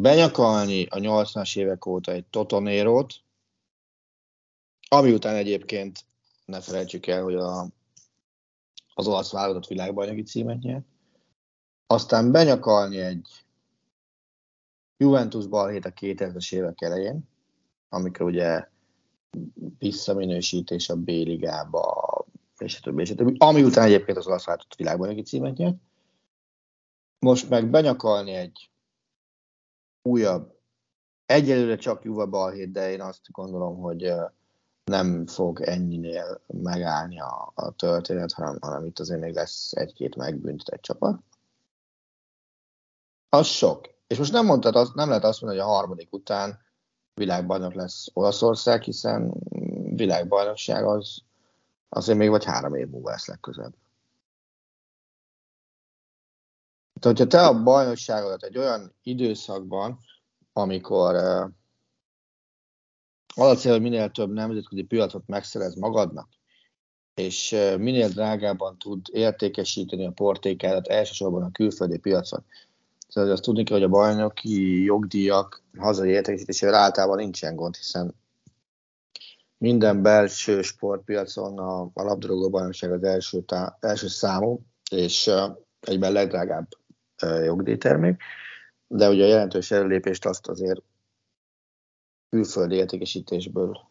[0.00, 3.14] benyakalni a 80-as évek óta egy Totonérót,
[4.88, 6.04] ami után egyébként
[6.44, 7.66] ne felejtsük el, hogy a,
[8.94, 10.84] az olasz válogatott világbajnoki címet nyert,
[11.86, 13.28] aztán benyakalni egy
[14.96, 17.28] Juventus balhét a 2000-es évek elején,
[17.88, 18.68] amikor ugye
[19.78, 22.24] visszaminősítés a B-ligába,
[22.58, 25.76] és a többi, és a ami után egyébként az olasz válogatott világbajnoki címet nyert,
[27.18, 28.71] most meg benyakalni egy
[30.02, 30.60] újabb,
[31.26, 34.12] egyelőre csak Juva balhét, de én azt gondolom, hogy
[34.84, 40.82] nem fog ennyinél megállni a, a történet, hanem, hanem itt azért még lesz egy-két megbüntetett
[40.82, 41.22] csapat.
[43.28, 43.90] Az sok.
[44.06, 46.58] És most nem, mondtad, azt, nem lehet azt mondani, hogy a harmadik után
[47.14, 49.34] világbajnok lesz Olaszország, hiszen
[49.94, 51.22] világbajnokság az
[51.88, 53.74] azért még vagy három év múlva lesz legközelebb.
[57.02, 59.98] Tehát, hogyha te a bajnokságodat egy olyan időszakban,
[60.52, 61.50] amikor uh,
[63.34, 66.28] az a cél, hogy minél több nemzetközi piacot megszerez magadnak,
[67.14, 72.44] és uh, minél drágában tud értékesíteni a portékádat elsősorban a külföldi piacon.
[73.12, 78.14] Tehát azt tudni kell, hogy a bajnoki jogdíjak hazai értékesítésével általában nincsen gond, hiszen
[79.58, 86.12] minden belső sportpiacon a, a labdarúgó bajnokság az első, tá, első számú, és uh, egyben
[86.12, 86.68] legdrágább
[87.22, 88.22] jogdíjtermék,
[88.86, 90.82] de ugye a jelentős előlépést azt azért
[92.28, 93.90] külföldi értékesítésből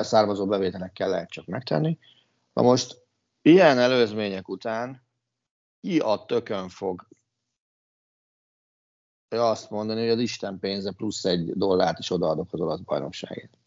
[0.00, 1.98] származó bevételekkel lehet csak megtenni.
[2.52, 3.02] Na most
[3.42, 5.02] ilyen előzmények után
[5.80, 7.06] ki a tökön fog
[9.28, 13.58] azt mondani, hogy az Isten pénze plusz egy dollárt is odaadok az olasz bajnokságért.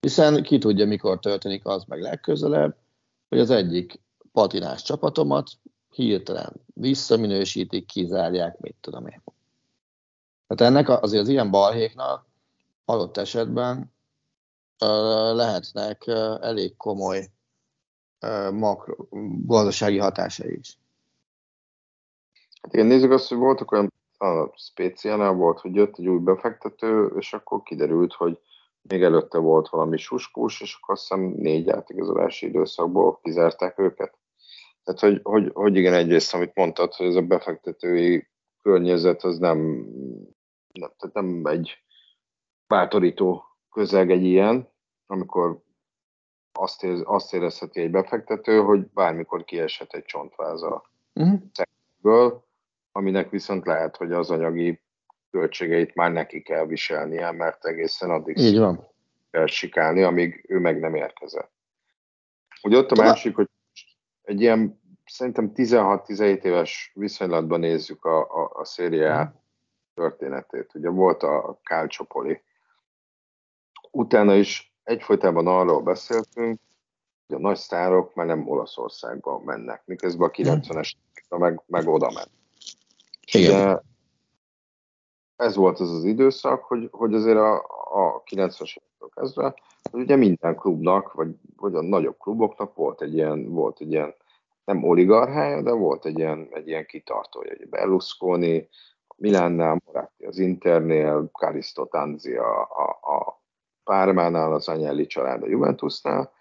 [0.00, 2.76] Hiszen ki tudja, mikor történik az meg legközelebb,
[3.28, 4.00] hogy az egyik
[4.32, 5.50] patinás csapatomat
[5.92, 9.22] hirtelen visszaminősítik, kizárják, mit tudom én.
[10.46, 12.26] Tehát ennek azért az ilyen balhéknak
[12.84, 13.92] adott esetben
[15.34, 16.06] lehetnek
[16.40, 17.30] elég komoly
[18.52, 19.06] makro,
[19.46, 20.78] gazdasági hatásai is.
[22.62, 27.06] Hát igen, nézzük azt, hogy voltak olyan a speciálnál volt, hogy jött egy új befektető,
[27.06, 28.38] és akkor kiderült, hogy
[28.82, 34.18] még előtte volt valami suskós, és akkor azt hiszem négy átigazolási időszakból kizárták őket.
[34.84, 38.28] Tehát, hogy, hogy, hogy igen, egyrészt, amit mondtad, hogy ez a befektetői
[38.62, 39.58] környezet az nem,
[40.72, 41.82] nem, tehát nem egy
[42.66, 44.68] bátorító közeg egy ilyen,
[45.06, 45.62] amikor
[46.52, 52.32] azt, érez, azt érezheti egy befektető, hogy bármikor kieshet egy csontváz a uh-huh.
[52.92, 54.80] aminek viszont lehet, hogy az anyagi
[55.30, 58.88] költségeit már neki kell viselnie, mert egészen addig Így van.
[59.30, 61.52] kell sikálni, amíg ő meg nem érkezett.
[62.62, 63.48] Ugye ott a másik, hogy
[64.22, 69.32] egy ilyen szerintem 16-17 éves viszonylatban nézzük a, a, a szériá mhm.
[69.94, 70.74] történetét.
[70.74, 72.42] Ugye volt a Kálcsopoli.
[73.90, 76.60] Utána is egyfolytában arról beszéltünk,
[77.26, 80.92] hogy a nagy sztárok már nem Olaszországba mennek, miközben a 90-es
[81.28, 81.40] mhm.
[81.40, 82.30] meg, meg oda ment.
[83.32, 83.82] Igen.
[85.36, 87.56] ez volt az az időszak, hogy, hogy azért a,
[87.92, 89.54] a 90-es évektől kezdve,
[89.90, 94.14] hogy ugye minden klubnak, vagy, vagy a nagyobb kluboknak volt egy ilyen, volt egy ilyen
[94.64, 98.68] nem oligarchája, de volt egy ilyen, egy ilyen kitartója, egy Berlusconi,
[99.16, 103.42] Milánnál, Moratti az Internél, Calisto Tanzi a, a, a
[103.84, 106.32] Pármánál, az Agnelli család a Juventusnál,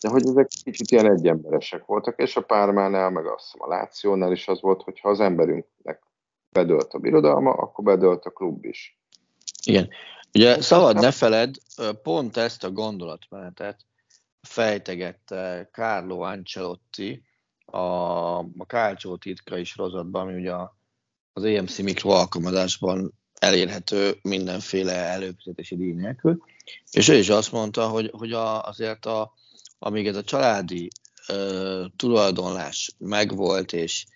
[0.00, 4.32] de hogy ezek kicsit ilyen egyemberesek voltak, és a Pármánál, meg azt hiszem a Lációnál
[4.32, 6.02] is az volt, hogy ha az emberünknek
[6.52, 9.00] bedölt a birodalma, akkor bedölt a klub is.
[9.64, 9.88] Igen.
[10.34, 11.54] Ugye szabad ne feled,
[12.02, 13.86] pont ezt a gondolatmenetet
[14.42, 17.22] fejtegette Carlo Ancelotti
[17.64, 17.78] a,
[18.38, 20.52] a Calcio titkai sorozatban, ami ugye
[21.32, 26.42] az EMC mikro alkalmazásban elérhető mindenféle előfizetési díj nélkül,
[26.90, 29.32] és ő is azt mondta, hogy, hogy a, azért a,
[29.78, 30.88] amíg ez a családi
[31.28, 34.06] ö, tulajdonlás megvolt, és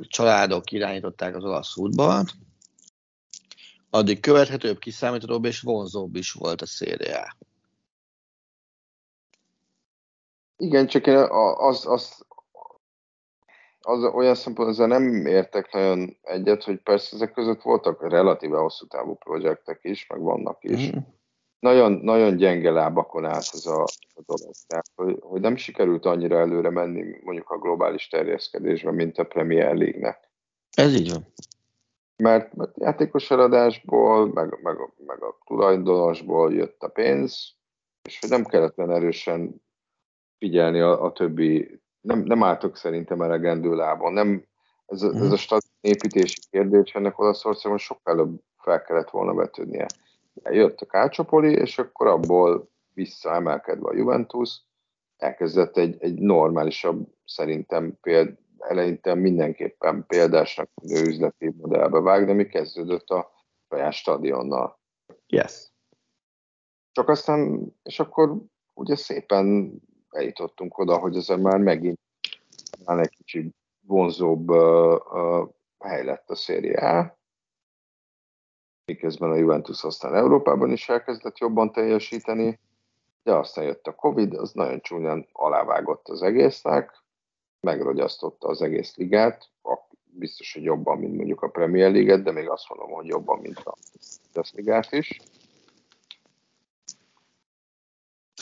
[0.00, 2.32] családok irányították az olasz futballt,
[3.90, 7.36] addig követhetőbb, kiszámíthatóbb és vonzóbb is volt a széria.
[10.56, 11.06] Igen, csak
[11.56, 12.24] az, az,
[13.80, 18.86] az olyan szempontból ezzel nem értek nagyon egyet, hogy persze ezek között voltak relatíve hosszú
[18.86, 20.90] távú projektek is, meg vannak is.
[20.90, 20.98] Mm.
[21.58, 23.82] Nagyon, nagyon gyenge lábakon állt ez a,
[24.14, 24.54] a dolog.
[24.66, 29.74] Tehát, hogy, hogy nem sikerült annyira előre menni mondjuk a globális terjeszkedésben, mint a Premier
[29.74, 30.30] League-nek.
[30.70, 31.26] Ez így van.
[32.20, 37.54] Mert, mert játékos eladásból, meg, meg, meg a tulajdonosból jött a pénz,
[38.02, 39.62] és hogy nem kellett olyan erősen
[40.38, 44.12] figyelni a, a többi nem, nem álltok szerintem elegendő lábon.
[44.12, 44.44] Nem,
[44.86, 45.34] ez, a, ez a mhm.
[45.34, 49.86] stadion építési kérdés ennek Olaszországban sokkal előbb fel kellett volna vetődnie.
[50.50, 54.60] Jött a Kácsopoli, és akkor abból visszaemelkedve a Juventus,
[55.16, 63.08] elkezdett egy, egy normálisabb, szerintem péld, eleinte mindenképpen példásnak tűnő üzleti modellbe vágni, ami kezdődött
[63.08, 63.30] a
[63.68, 64.78] saját stadionnal.
[65.26, 65.72] Yes.
[66.92, 68.36] Csak aztán, és akkor
[68.74, 69.74] ugye szépen
[70.10, 71.98] eljutottunk oda, hogy ez már megint
[72.84, 73.54] már egy kicsit
[73.86, 75.48] vonzóbb uh, uh,
[75.78, 77.18] hely lett a széria
[78.90, 82.60] miközben a Juventus aztán Európában is elkezdett jobban teljesíteni,
[83.22, 87.02] de aztán jött a Covid, az nagyon csúnyán alávágott az egésznek,
[87.60, 89.50] megrogyasztotta az egész ligát,
[90.12, 93.58] biztos, hogy jobban, mint mondjuk a Premier League-et, de még azt mondom, hogy jobban, mint
[93.58, 93.76] a
[94.22, 95.20] Bundesligát is.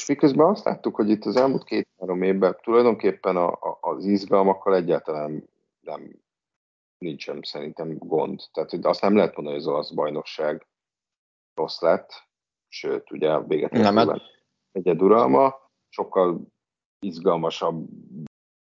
[0.06, 5.48] miközben azt láttuk, hogy itt az elmúlt két-három évben tulajdonképpen a, a, az izgalmakkal egyáltalán
[5.80, 6.22] nem
[6.98, 8.40] nincsen szerintem gond.
[8.52, 10.66] Tehát hogy azt nem lehet mondani, hogy az olasz bajnokság
[11.54, 12.10] rossz lett,
[12.68, 14.22] sőt, ugye a véget nem,
[14.72, 15.54] egyeduralma,
[15.88, 16.40] sokkal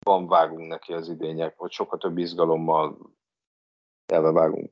[0.07, 2.99] izgalmasabban vágunk neki az idények, vagy sokkal több izgalommal
[4.07, 4.71] elve vágunk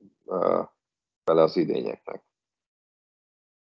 [1.24, 2.24] bele az idényeknek.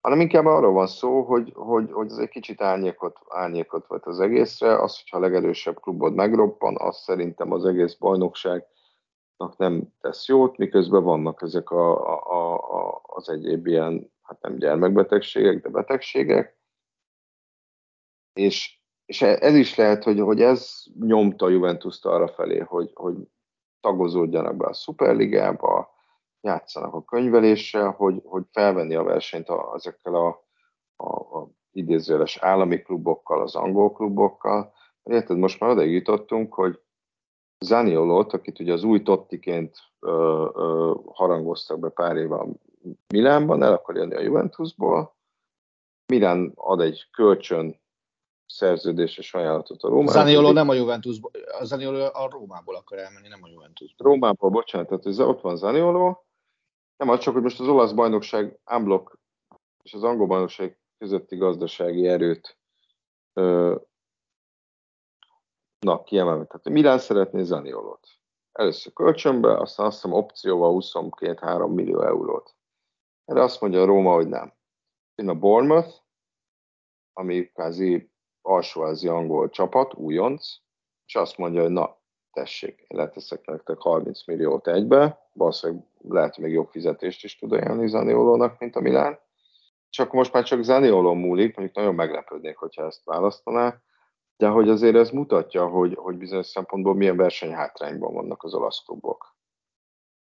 [0.01, 4.21] Hanem inkább arról van szó, hogy, hogy, hogy ez egy kicsit árnyékot, árnyékot volt az
[4.21, 10.57] egészre, az, hogyha a legerősebb klubod megroppan, az szerintem az egész bajnokságnak nem tesz jót,
[10.57, 16.57] miközben vannak ezek a, a, a, az egyéb ilyen, hát nem gyermekbetegségek, de betegségek,
[18.33, 18.78] és,
[19.09, 23.17] és ez is lehet, hogy, hogy ez nyomta a Juventus-t arra felé, hogy, hogy
[23.81, 25.97] tagozódjanak be a Superligába,
[26.41, 30.45] játszanak a könyveléssel, hogy, hogy felvenni a versenyt a, ezekkel a,
[30.97, 34.73] a, a idézőjeles állami klubokkal, az angol klubokkal.
[35.03, 36.81] Érted, most már odaig jutottunk, hogy
[37.59, 42.45] Zaniolót, akit ugye az új Tottiként ö, ö, harangoztak be pár éve
[43.09, 45.17] Milánban, el akar jönni a Juventusból.
[46.07, 47.81] Milán ad egy kölcsön
[48.49, 50.13] szerződéses ajánlatot a Rómából.
[50.13, 51.31] Zanioló nem a Juventusból,
[51.61, 54.07] a Zanioló a Rómából akar elmenni, nem a Juventusból.
[54.07, 56.27] Rómából, bocsánat, tehát ott van Zanioló,
[56.97, 59.19] nem az csak, hogy most az olasz bajnokság unblock
[59.83, 62.59] és az angol bajnokság közötti gazdasági erőt
[63.33, 63.77] ö,
[65.79, 66.45] na, kiemelve.
[66.45, 68.09] Tehát Milán szeretné Zaniolót.
[68.53, 72.57] Először kölcsönbe, aztán azt hiszem opcióval 22-3 millió eurót.
[73.25, 74.53] Erre azt mondja a Róma, hogy nem.
[75.15, 75.95] Én a Bournemouth,
[77.13, 78.11] ami kvázi
[78.49, 80.47] alsóházi angol csapat, újonc,
[81.07, 81.97] és azt mondja, hogy na,
[82.33, 87.53] tessék, én leteszek nektek 30 milliót egybe, valószínűleg lehet, hogy még jobb fizetést is tud
[87.53, 89.19] ajánlani Zaniolónak, mint a Milán.
[89.91, 93.81] Csak most már csak Zanioló múlik, mondjuk nagyon meglepődnék, hogyha ezt választaná,
[94.37, 99.37] de hogy azért ez mutatja, hogy, hogy bizonyos szempontból milyen versenyhátrányban vannak az olasz klubok.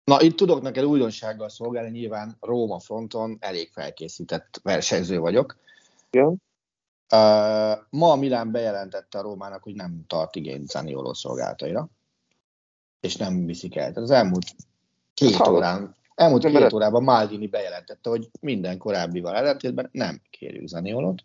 [0.04, 5.56] Na, itt tudok neked újdonsággal szolgálni, nyilván Róma fronton elég felkészített versenyző vagyok.
[6.10, 6.42] Igen.
[7.12, 11.88] Uh, ma a Milán bejelentette a Rómának, hogy nem tart igényt Zanioló szolgálataira,
[13.00, 13.82] és nem viszik el.
[13.88, 14.54] Tehát az elmúlt
[15.14, 15.56] két Hallott.
[15.56, 21.24] órán, elmúlt Nem, két mert- órában Maldini bejelentette, hogy minden korábbival ellentétben nem kérjük Zaniolót.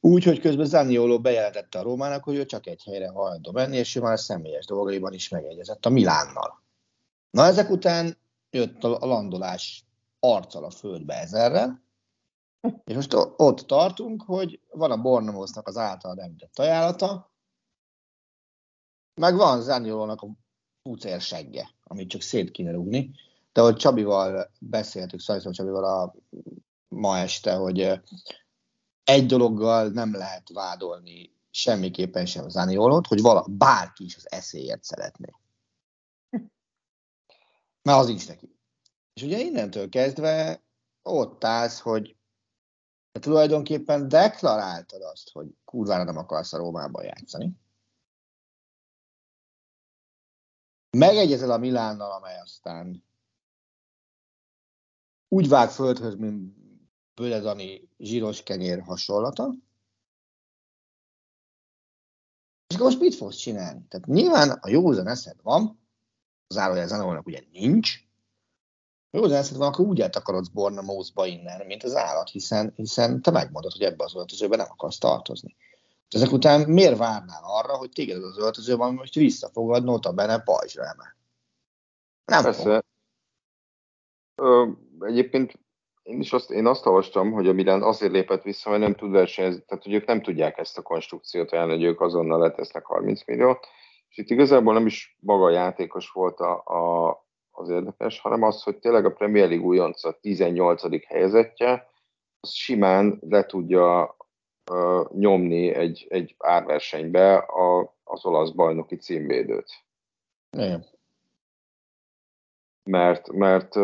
[0.00, 4.00] Úgyhogy közben Zanioló bejelentette a Rómának, hogy ő csak egy helyre hajlandó menni, és ő
[4.00, 6.62] már a személyes dolgaiban is megegyezett a Milánnal.
[7.30, 8.16] Na ezek után
[8.50, 9.84] jött a a landolás
[10.20, 11.84] arccal a földbe ezerrel,
[12.84, 17.34] és most ott tartunk, hogy van a Bornemosznak az által említett ajánlata,
[19.20, 20.28] meg van Zaniolónak a
[20.82, 23.14] pucér segge, amit csak szét kéne rúgni.
[23.52, 26.14] De hogy Csabival beszéltük, Szajszó Csabival a,
[26.88, 28.00] ma este, hogy
[29.04, 35.30] egy dologgal nem lehet vádolni semmiképpen sem Zaniolót, hogy vala, bárki is az eszéért szeretné.
[37.82, 38.56] Mert az nincs neki.
[39.14, 40.62] És ugye innentől kezdve
[41.02, 42.15] ott állsz, hogy
[43.16, 47.52] te tulajdonképpen deklaráltad azt, hogy kurvára nem akarsz a Rómában játszani.
[50.90, 53.04] Megegyezel a Milánnal, amely aztán
[55.28, 56.56] úgy vág földhöz, mint
[57.14, 59.54] Böledani zsíros kenyér hasonlata.
[62.66, 63.86] És akkor most mit fogsz csinálni?
[63.88, 65.88] Tehát nyilván a józan eszed van,
[66.48, 68.05] zárójel Zanolnak ugye nincs,
[69.16, 73.72] józan eszed van, akkor úgy eltakarodsz Bornemouthba innen, mint az állat, hiszen, hiszen te megmondod,
[73.72, 75.56] hogy ebbe az öltözőbe nem akarsz tartozni.
[76.08, 80.82] Ezek után miért várnál arra, hogy téged az öltöző van, most visszafogad nota bene pajzsra
[80.82, 81.16] emel?
[82.24, 82.52] Nem fog.
[82.52, 82.84] Persze.
[84.34, 85.58] Ö, egyébként
[86.02, 89.10] én is azt, én azt olvastam, hogy a Milan azért lépett vissza, mert nem tud
[89.10, 93.26] versenyezni, tehát hogy ők nem tudják ezt a konstrukciót ajánlani, hogy ők azonnal letesznek 30
[93.26, 93.66] milliót,
[94.08, 97.25] és itt igazából nem is maga a játékos volt a, a,
[97.58, 101.06] az érdekes, hanem az, hogy tényleg a Premier League újonca 18.
[101.06, 101.88] helyezettje,
[102.40, 104.16] az simán le tudja
[104.70, 109.70] ö, nyomni egy, egy árversenybe a, az olasz bajnoki címvédőt
[110.50, 110.86] Igen.
[112.84, 113.74] mert, mert,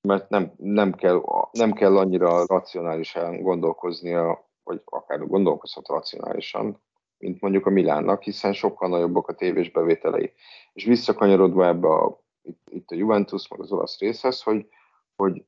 [0.00, 6.84] mert nem, nem, kell, nem kell annyira racionálisan gondolkoznia, vagy akár gondolkozhat racionálisan,
[7.18, 10.32] mint mondjuk a Milánnak, hiszen sokkal nagyobbak a tévés bevételei.
[10.72, 14.68] És visszakanyarodva ebbe a, itt, itt a Juventus, meg az olasz részhez, hogy,
[15.16, 15.44] hogy,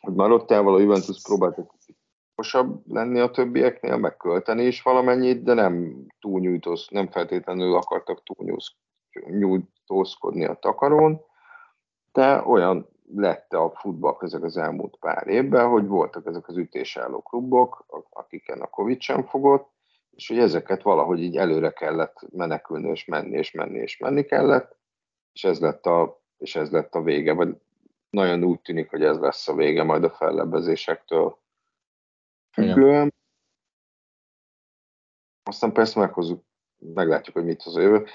[0.00, 1.72] hogy Marottával a Juventus próbáltak
[2.32, 8.76] okosabb lenni a többieknél, megkölteni is valamennyit, de nem túlnyújtóz, nem feltétlenül akartak túlnyújtóz,
[9.26, 11.20] nyújtózkodni a takarón,
[12.12, 17.20] de olyan lett a futball ezek az elmúlt pár évben, hogy voltak ezek az ütésálló
[17.20, 19.70] klubok, akiken a Covid sem fogott,
[20.18, 24.76] és hogy ezeket valahogy így előre kellett menekülni, és menni, és menni, és menni kellett,
[25.32, 27.56] és ez lett a, és ez lett a vége, vagy
[28.10, 31.38] nagyon úgy tűnik, hogy ez lesz a vége majd a fellebbezésektől
[32.52, 33.14] függően.
[35.42, 36.44] Aztán persze meghozzuk,
[36.78, 38.06] meglátjuk, hogy mit hoz a jövő.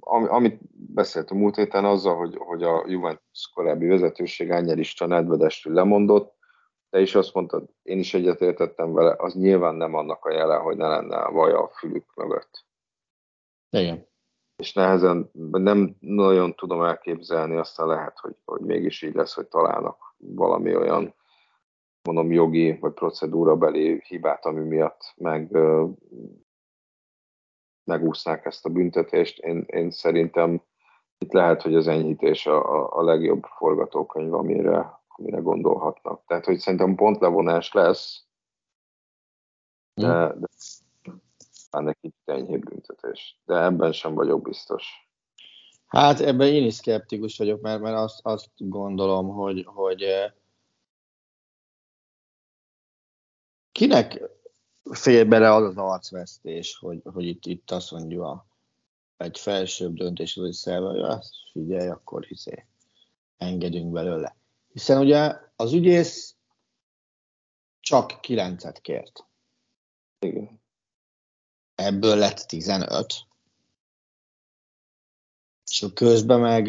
[0.00, 6.38] Am, amit beszéltem múlt héten azzal, hogy, hogy a Juventus korábbi vezetőség Ányerista Nedvedestül lemondott,
[6.90, 10.76] te is azt mondtad, én is egyetértettem vele, az nyilván nem annak a jele, hogy
[10.76, 12.66] ne lenne a vaj a fülük mögött.
[13.70, 14.08] Igen.
[14.56, 20.14] És nehezen, nem nagyon tudom elképzelni, aztán lehet, hogy, hogy mégis így lesz, hogy találnak
[20.16, 21.14] valami olyan,
[22.02, 25.58] mondom, jogi vagy procedúrabeli hibát, ami miatt meg
[27.84, 29.38] megúsznák ezt a büntetést.
[29.38, 30.62] Én, én szerintem
[31.18, 36.24] itt lehet, hogy az enyhítés a, a legjobb forgatókönyv, amire, amire gondolhatnak.
[36.26, 38.24] Tehát, hogy szerintem pontlevonás lesz,
[39.94, 40.48] de, de
[41.70, 43.40] ennek itt enyhébb büntetés.
[43.44, 45.08] De ebben sem vagyok biztos.
[45.86, 50.04] Hát ebben én is szkeptikus vagyok, mert, mert azt, azt gondolom, hogy, hogy
[53.72, 54.22] kinek
[54.90, 58.46] fér bele az az arcvesztés, hogy, hogy itt, itt azt mondja a,
[59.16, 62.66] egy felsőbb döntés, hogy szerve, hogy figyelj, akkor hiszé,
[63.36, 64.39] engedünk belőle.
[64.72, 66.36] Hiszen ugye az ügyész
[67.80, 69.26] csak kilencet kért.
[70.18, 70.60] Igen.
[71.74, 73.14] Ebből lett 15.
[75.70, 76.66] És a közben meg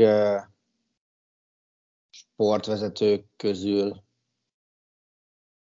[2.10, 4.04] sportvezetők közül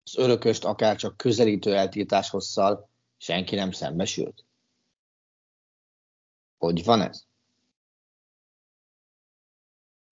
[0.04, 4.46] az örököst akár csak közelítő eltiltás hosszal senki nem szembesült?
[6.58, 7.27] Hogy van ez?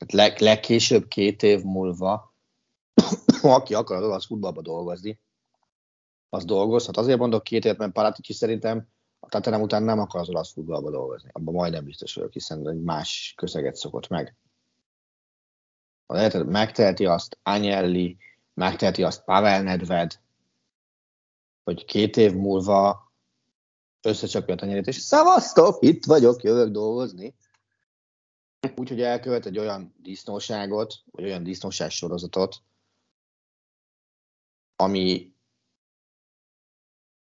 [0.07, 2.33] Leg, legkésőbb két év múlva,
[3.41, 5.19] aki akar az olasz futballba dolgozni,
[6.29, 6.97] az dolgozhat.
[6.97, 8.87] Azért mondok két évet, mert Paratici szerintem
[9.19, 11.29] a Tatanem után nem akar az olasz futballba dolgozni.
[11.33, 14.35] Abban majdnem biztos vagyok, hiszen egy más közeget szokott meg.
[16.07, 18.17] Lehet, megteheti azt Agnelli,
[18.53, 20.19] megteheti azt Pavel Nedved,
[21.63, 23.11] hogy két év múlva
[24.01, 27.35] összecsapja a tenyerét, és szavaztok, itt vagyok, jövök dolgozni.
[28.75, 32.63] Úgyhogy elkövet egy olyan disznóságot, vagy olyan disznóság sorozatot,
[34.75, 35.33] ami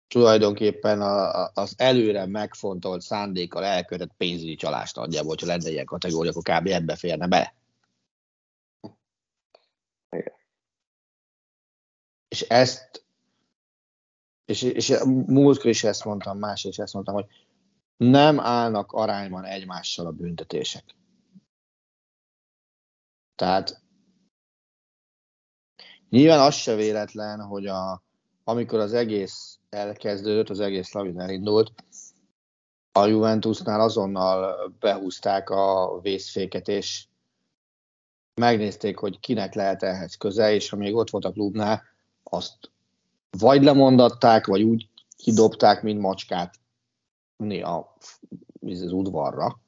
[0.08, 6.42] tulajdonképpen a, az előre megfontolt szándékkal elkövetett pénzügyi csalást adja, hogyha lenne ilyen kategória, akkor
[6.42, 6.66] kb.
[6.66, 7.54] ebbe férne be.
[10.10, 10.34] Igen.
[12.28, 13.04] És ezt,
[14.44, 14.94] és, és
[15.26, 17.26] múltkor is ezt mondtam, más is ezt mondtam, hogy
[17.96, 20.84] nem állnak arányban egymással a büntetések.
[23.42, 23.82] Tehát
[26.08, 28.02] nyilván az se véletlen, hogy a,
[28.44, 31.72] amikor az egész elkezdődött, az egész lavin elindult,
[32.92, 37.06] a Juventusnál azonnal behúzták a vészféket, és
[38.34, 41.82] megnézték, hogy kinek lehet ehhez köze, és amíg ott volt a klubnál,
[42.22, 42.70] azt
[43.38, 46.54] vagy lemondatták, vagy úgy kidobták, mint macskát
[47.62, 47.96] a,
[48.60, 49.61] az udvarra,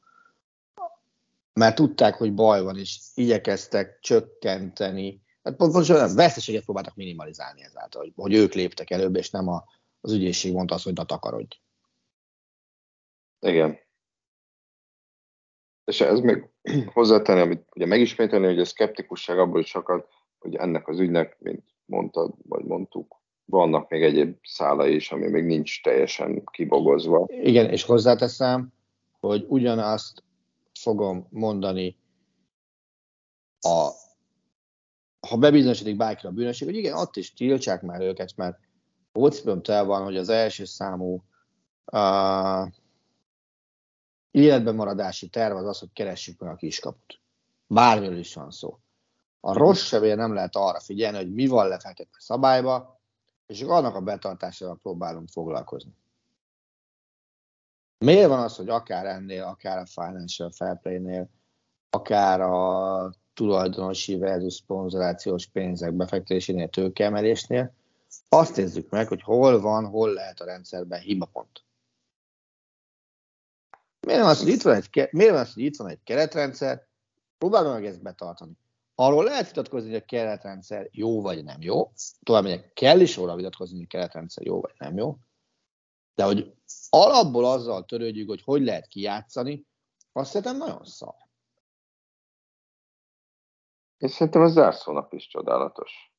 [1.54, 8.12] mert tudták, hogy baj van, és igyekeztek csökkenteni, hát pontosan veszteséget próbáltak minimalizálni ezáltal, hogy,
[8.16, 9.64] hogy ők léptek előbb, és nem a,
[10.00, 11.56] az ügyészség mondta azt, hogy na takarodj.
[13.40, 13.78] Igen.
[15.84, 16.48] És ez még
[16.92, 20.06] hozzátenni, amit ugye megismételni, hogy a szkeptikusság abból is akad,
[20.38, 25.44] hogy ennek az ügynek, mint mondtad, vagy mondtuk, vannak még egyéb szálai is, ami még
[25.44, 27.26] nincs teljesen kibogozva.
[27.28, 28.72] Igen, és hozzáteszem,
[29.20, 30.22] hogy ugyanazt
[30.84, 31.96] fogom mondani,
[33.60, 33.90] a,
[35.28, 38.58] ha bebizonyosodik bárkira a bűnösség, hogy igen, ott is tiltsák már őket, mert
[39.12, 41.24] Hócipőm tel van, hogy az első számú
[41.92, 42.68] uh,
[44.30, 47.20] életben maradási terv az az, hogy keressük meg a kiskaput.
[47.66, 48.78] Bármiről is van szó.
[49.40, 53.00] A rossz sevér nem lehet arra figyelni, hogy mi van lefektetve szabályba,
[53.46, 55.92] és annak a betartásával próbálunk foglalkozni.
[58.04, 61.28] Miért van az, hogy akár ennél, akár a Financial Fair Play-nél,
[61.90, 67.74] akár a tulajdonosi versus szponzorációs pénzek befektetésénél, tőkeemelésnél,
[68.28, 71.64] azt nézzük meg, hogy hol van, hol lehet a rendszerben hibapont.
[74.06, 76.86] Miért van az, hogy itt van egy, miért van az, hogy itt van egy keretrendszer,
[77.38, 78.52] próbálom meg ezt betartani.
[78.94, 81.92] Arról lehet vitatkozni, hogy a keretrendszer jó vagy nem jó.
[82.22, 85.18] Tovább megyek, kell is róla vitatkozni, hogy a keretrendszer jó vagy nem jó.
[86.14, 86.54] De hogy
[86.88, 89.66] alapból azzal törődjük, hogy hogy lehet kijátszani,
[90.12, 91.14] azt szerintem nagyon szar.
[93.98, 96.14] És szerintem a zárszónap is csodálatos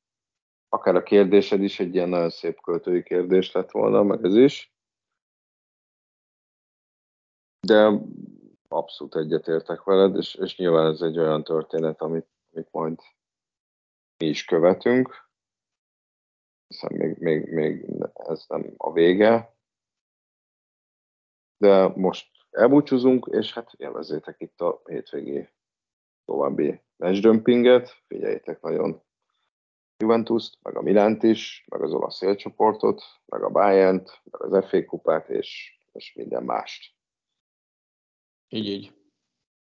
[0.76, 4.74] akár a kérdésed is egy ilyen nagyon szép költői kérdés lett volna, meg ez is.
[7.68, 8.00] De
[8.68, 13.00] abszolút egyetértek veled, és, és nyilván ez egy olyan történet, amit, amit majd
[14.18, 15.30] mi is követünk,
[16.68, 19.55] hiszen még, még, még ez nem a vége.
[21.58, 25.50] De most elbúcsúzunk, és hát élvezzétek itt a hétvégi
[26.26, 29.04] további matchdömpinget, figyeljétek nagyon
[29.98, 34.86] Juventus-t, meg a Milánt is, meg az olasz szélcsoportot, meg a bayern meg az FA
[34.86, 36.94] kupát, és, és minden mást.
[38.50, 38.94] Így, így.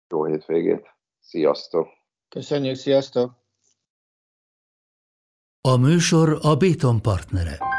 [0.09, 0.95] Jó hétvégét.
[1.19, 1.87] Sziasztok!
[2.29, 3.31] Köszönjük, sziasztok!
[5.61, 7.76] A műsor a Béton partnere.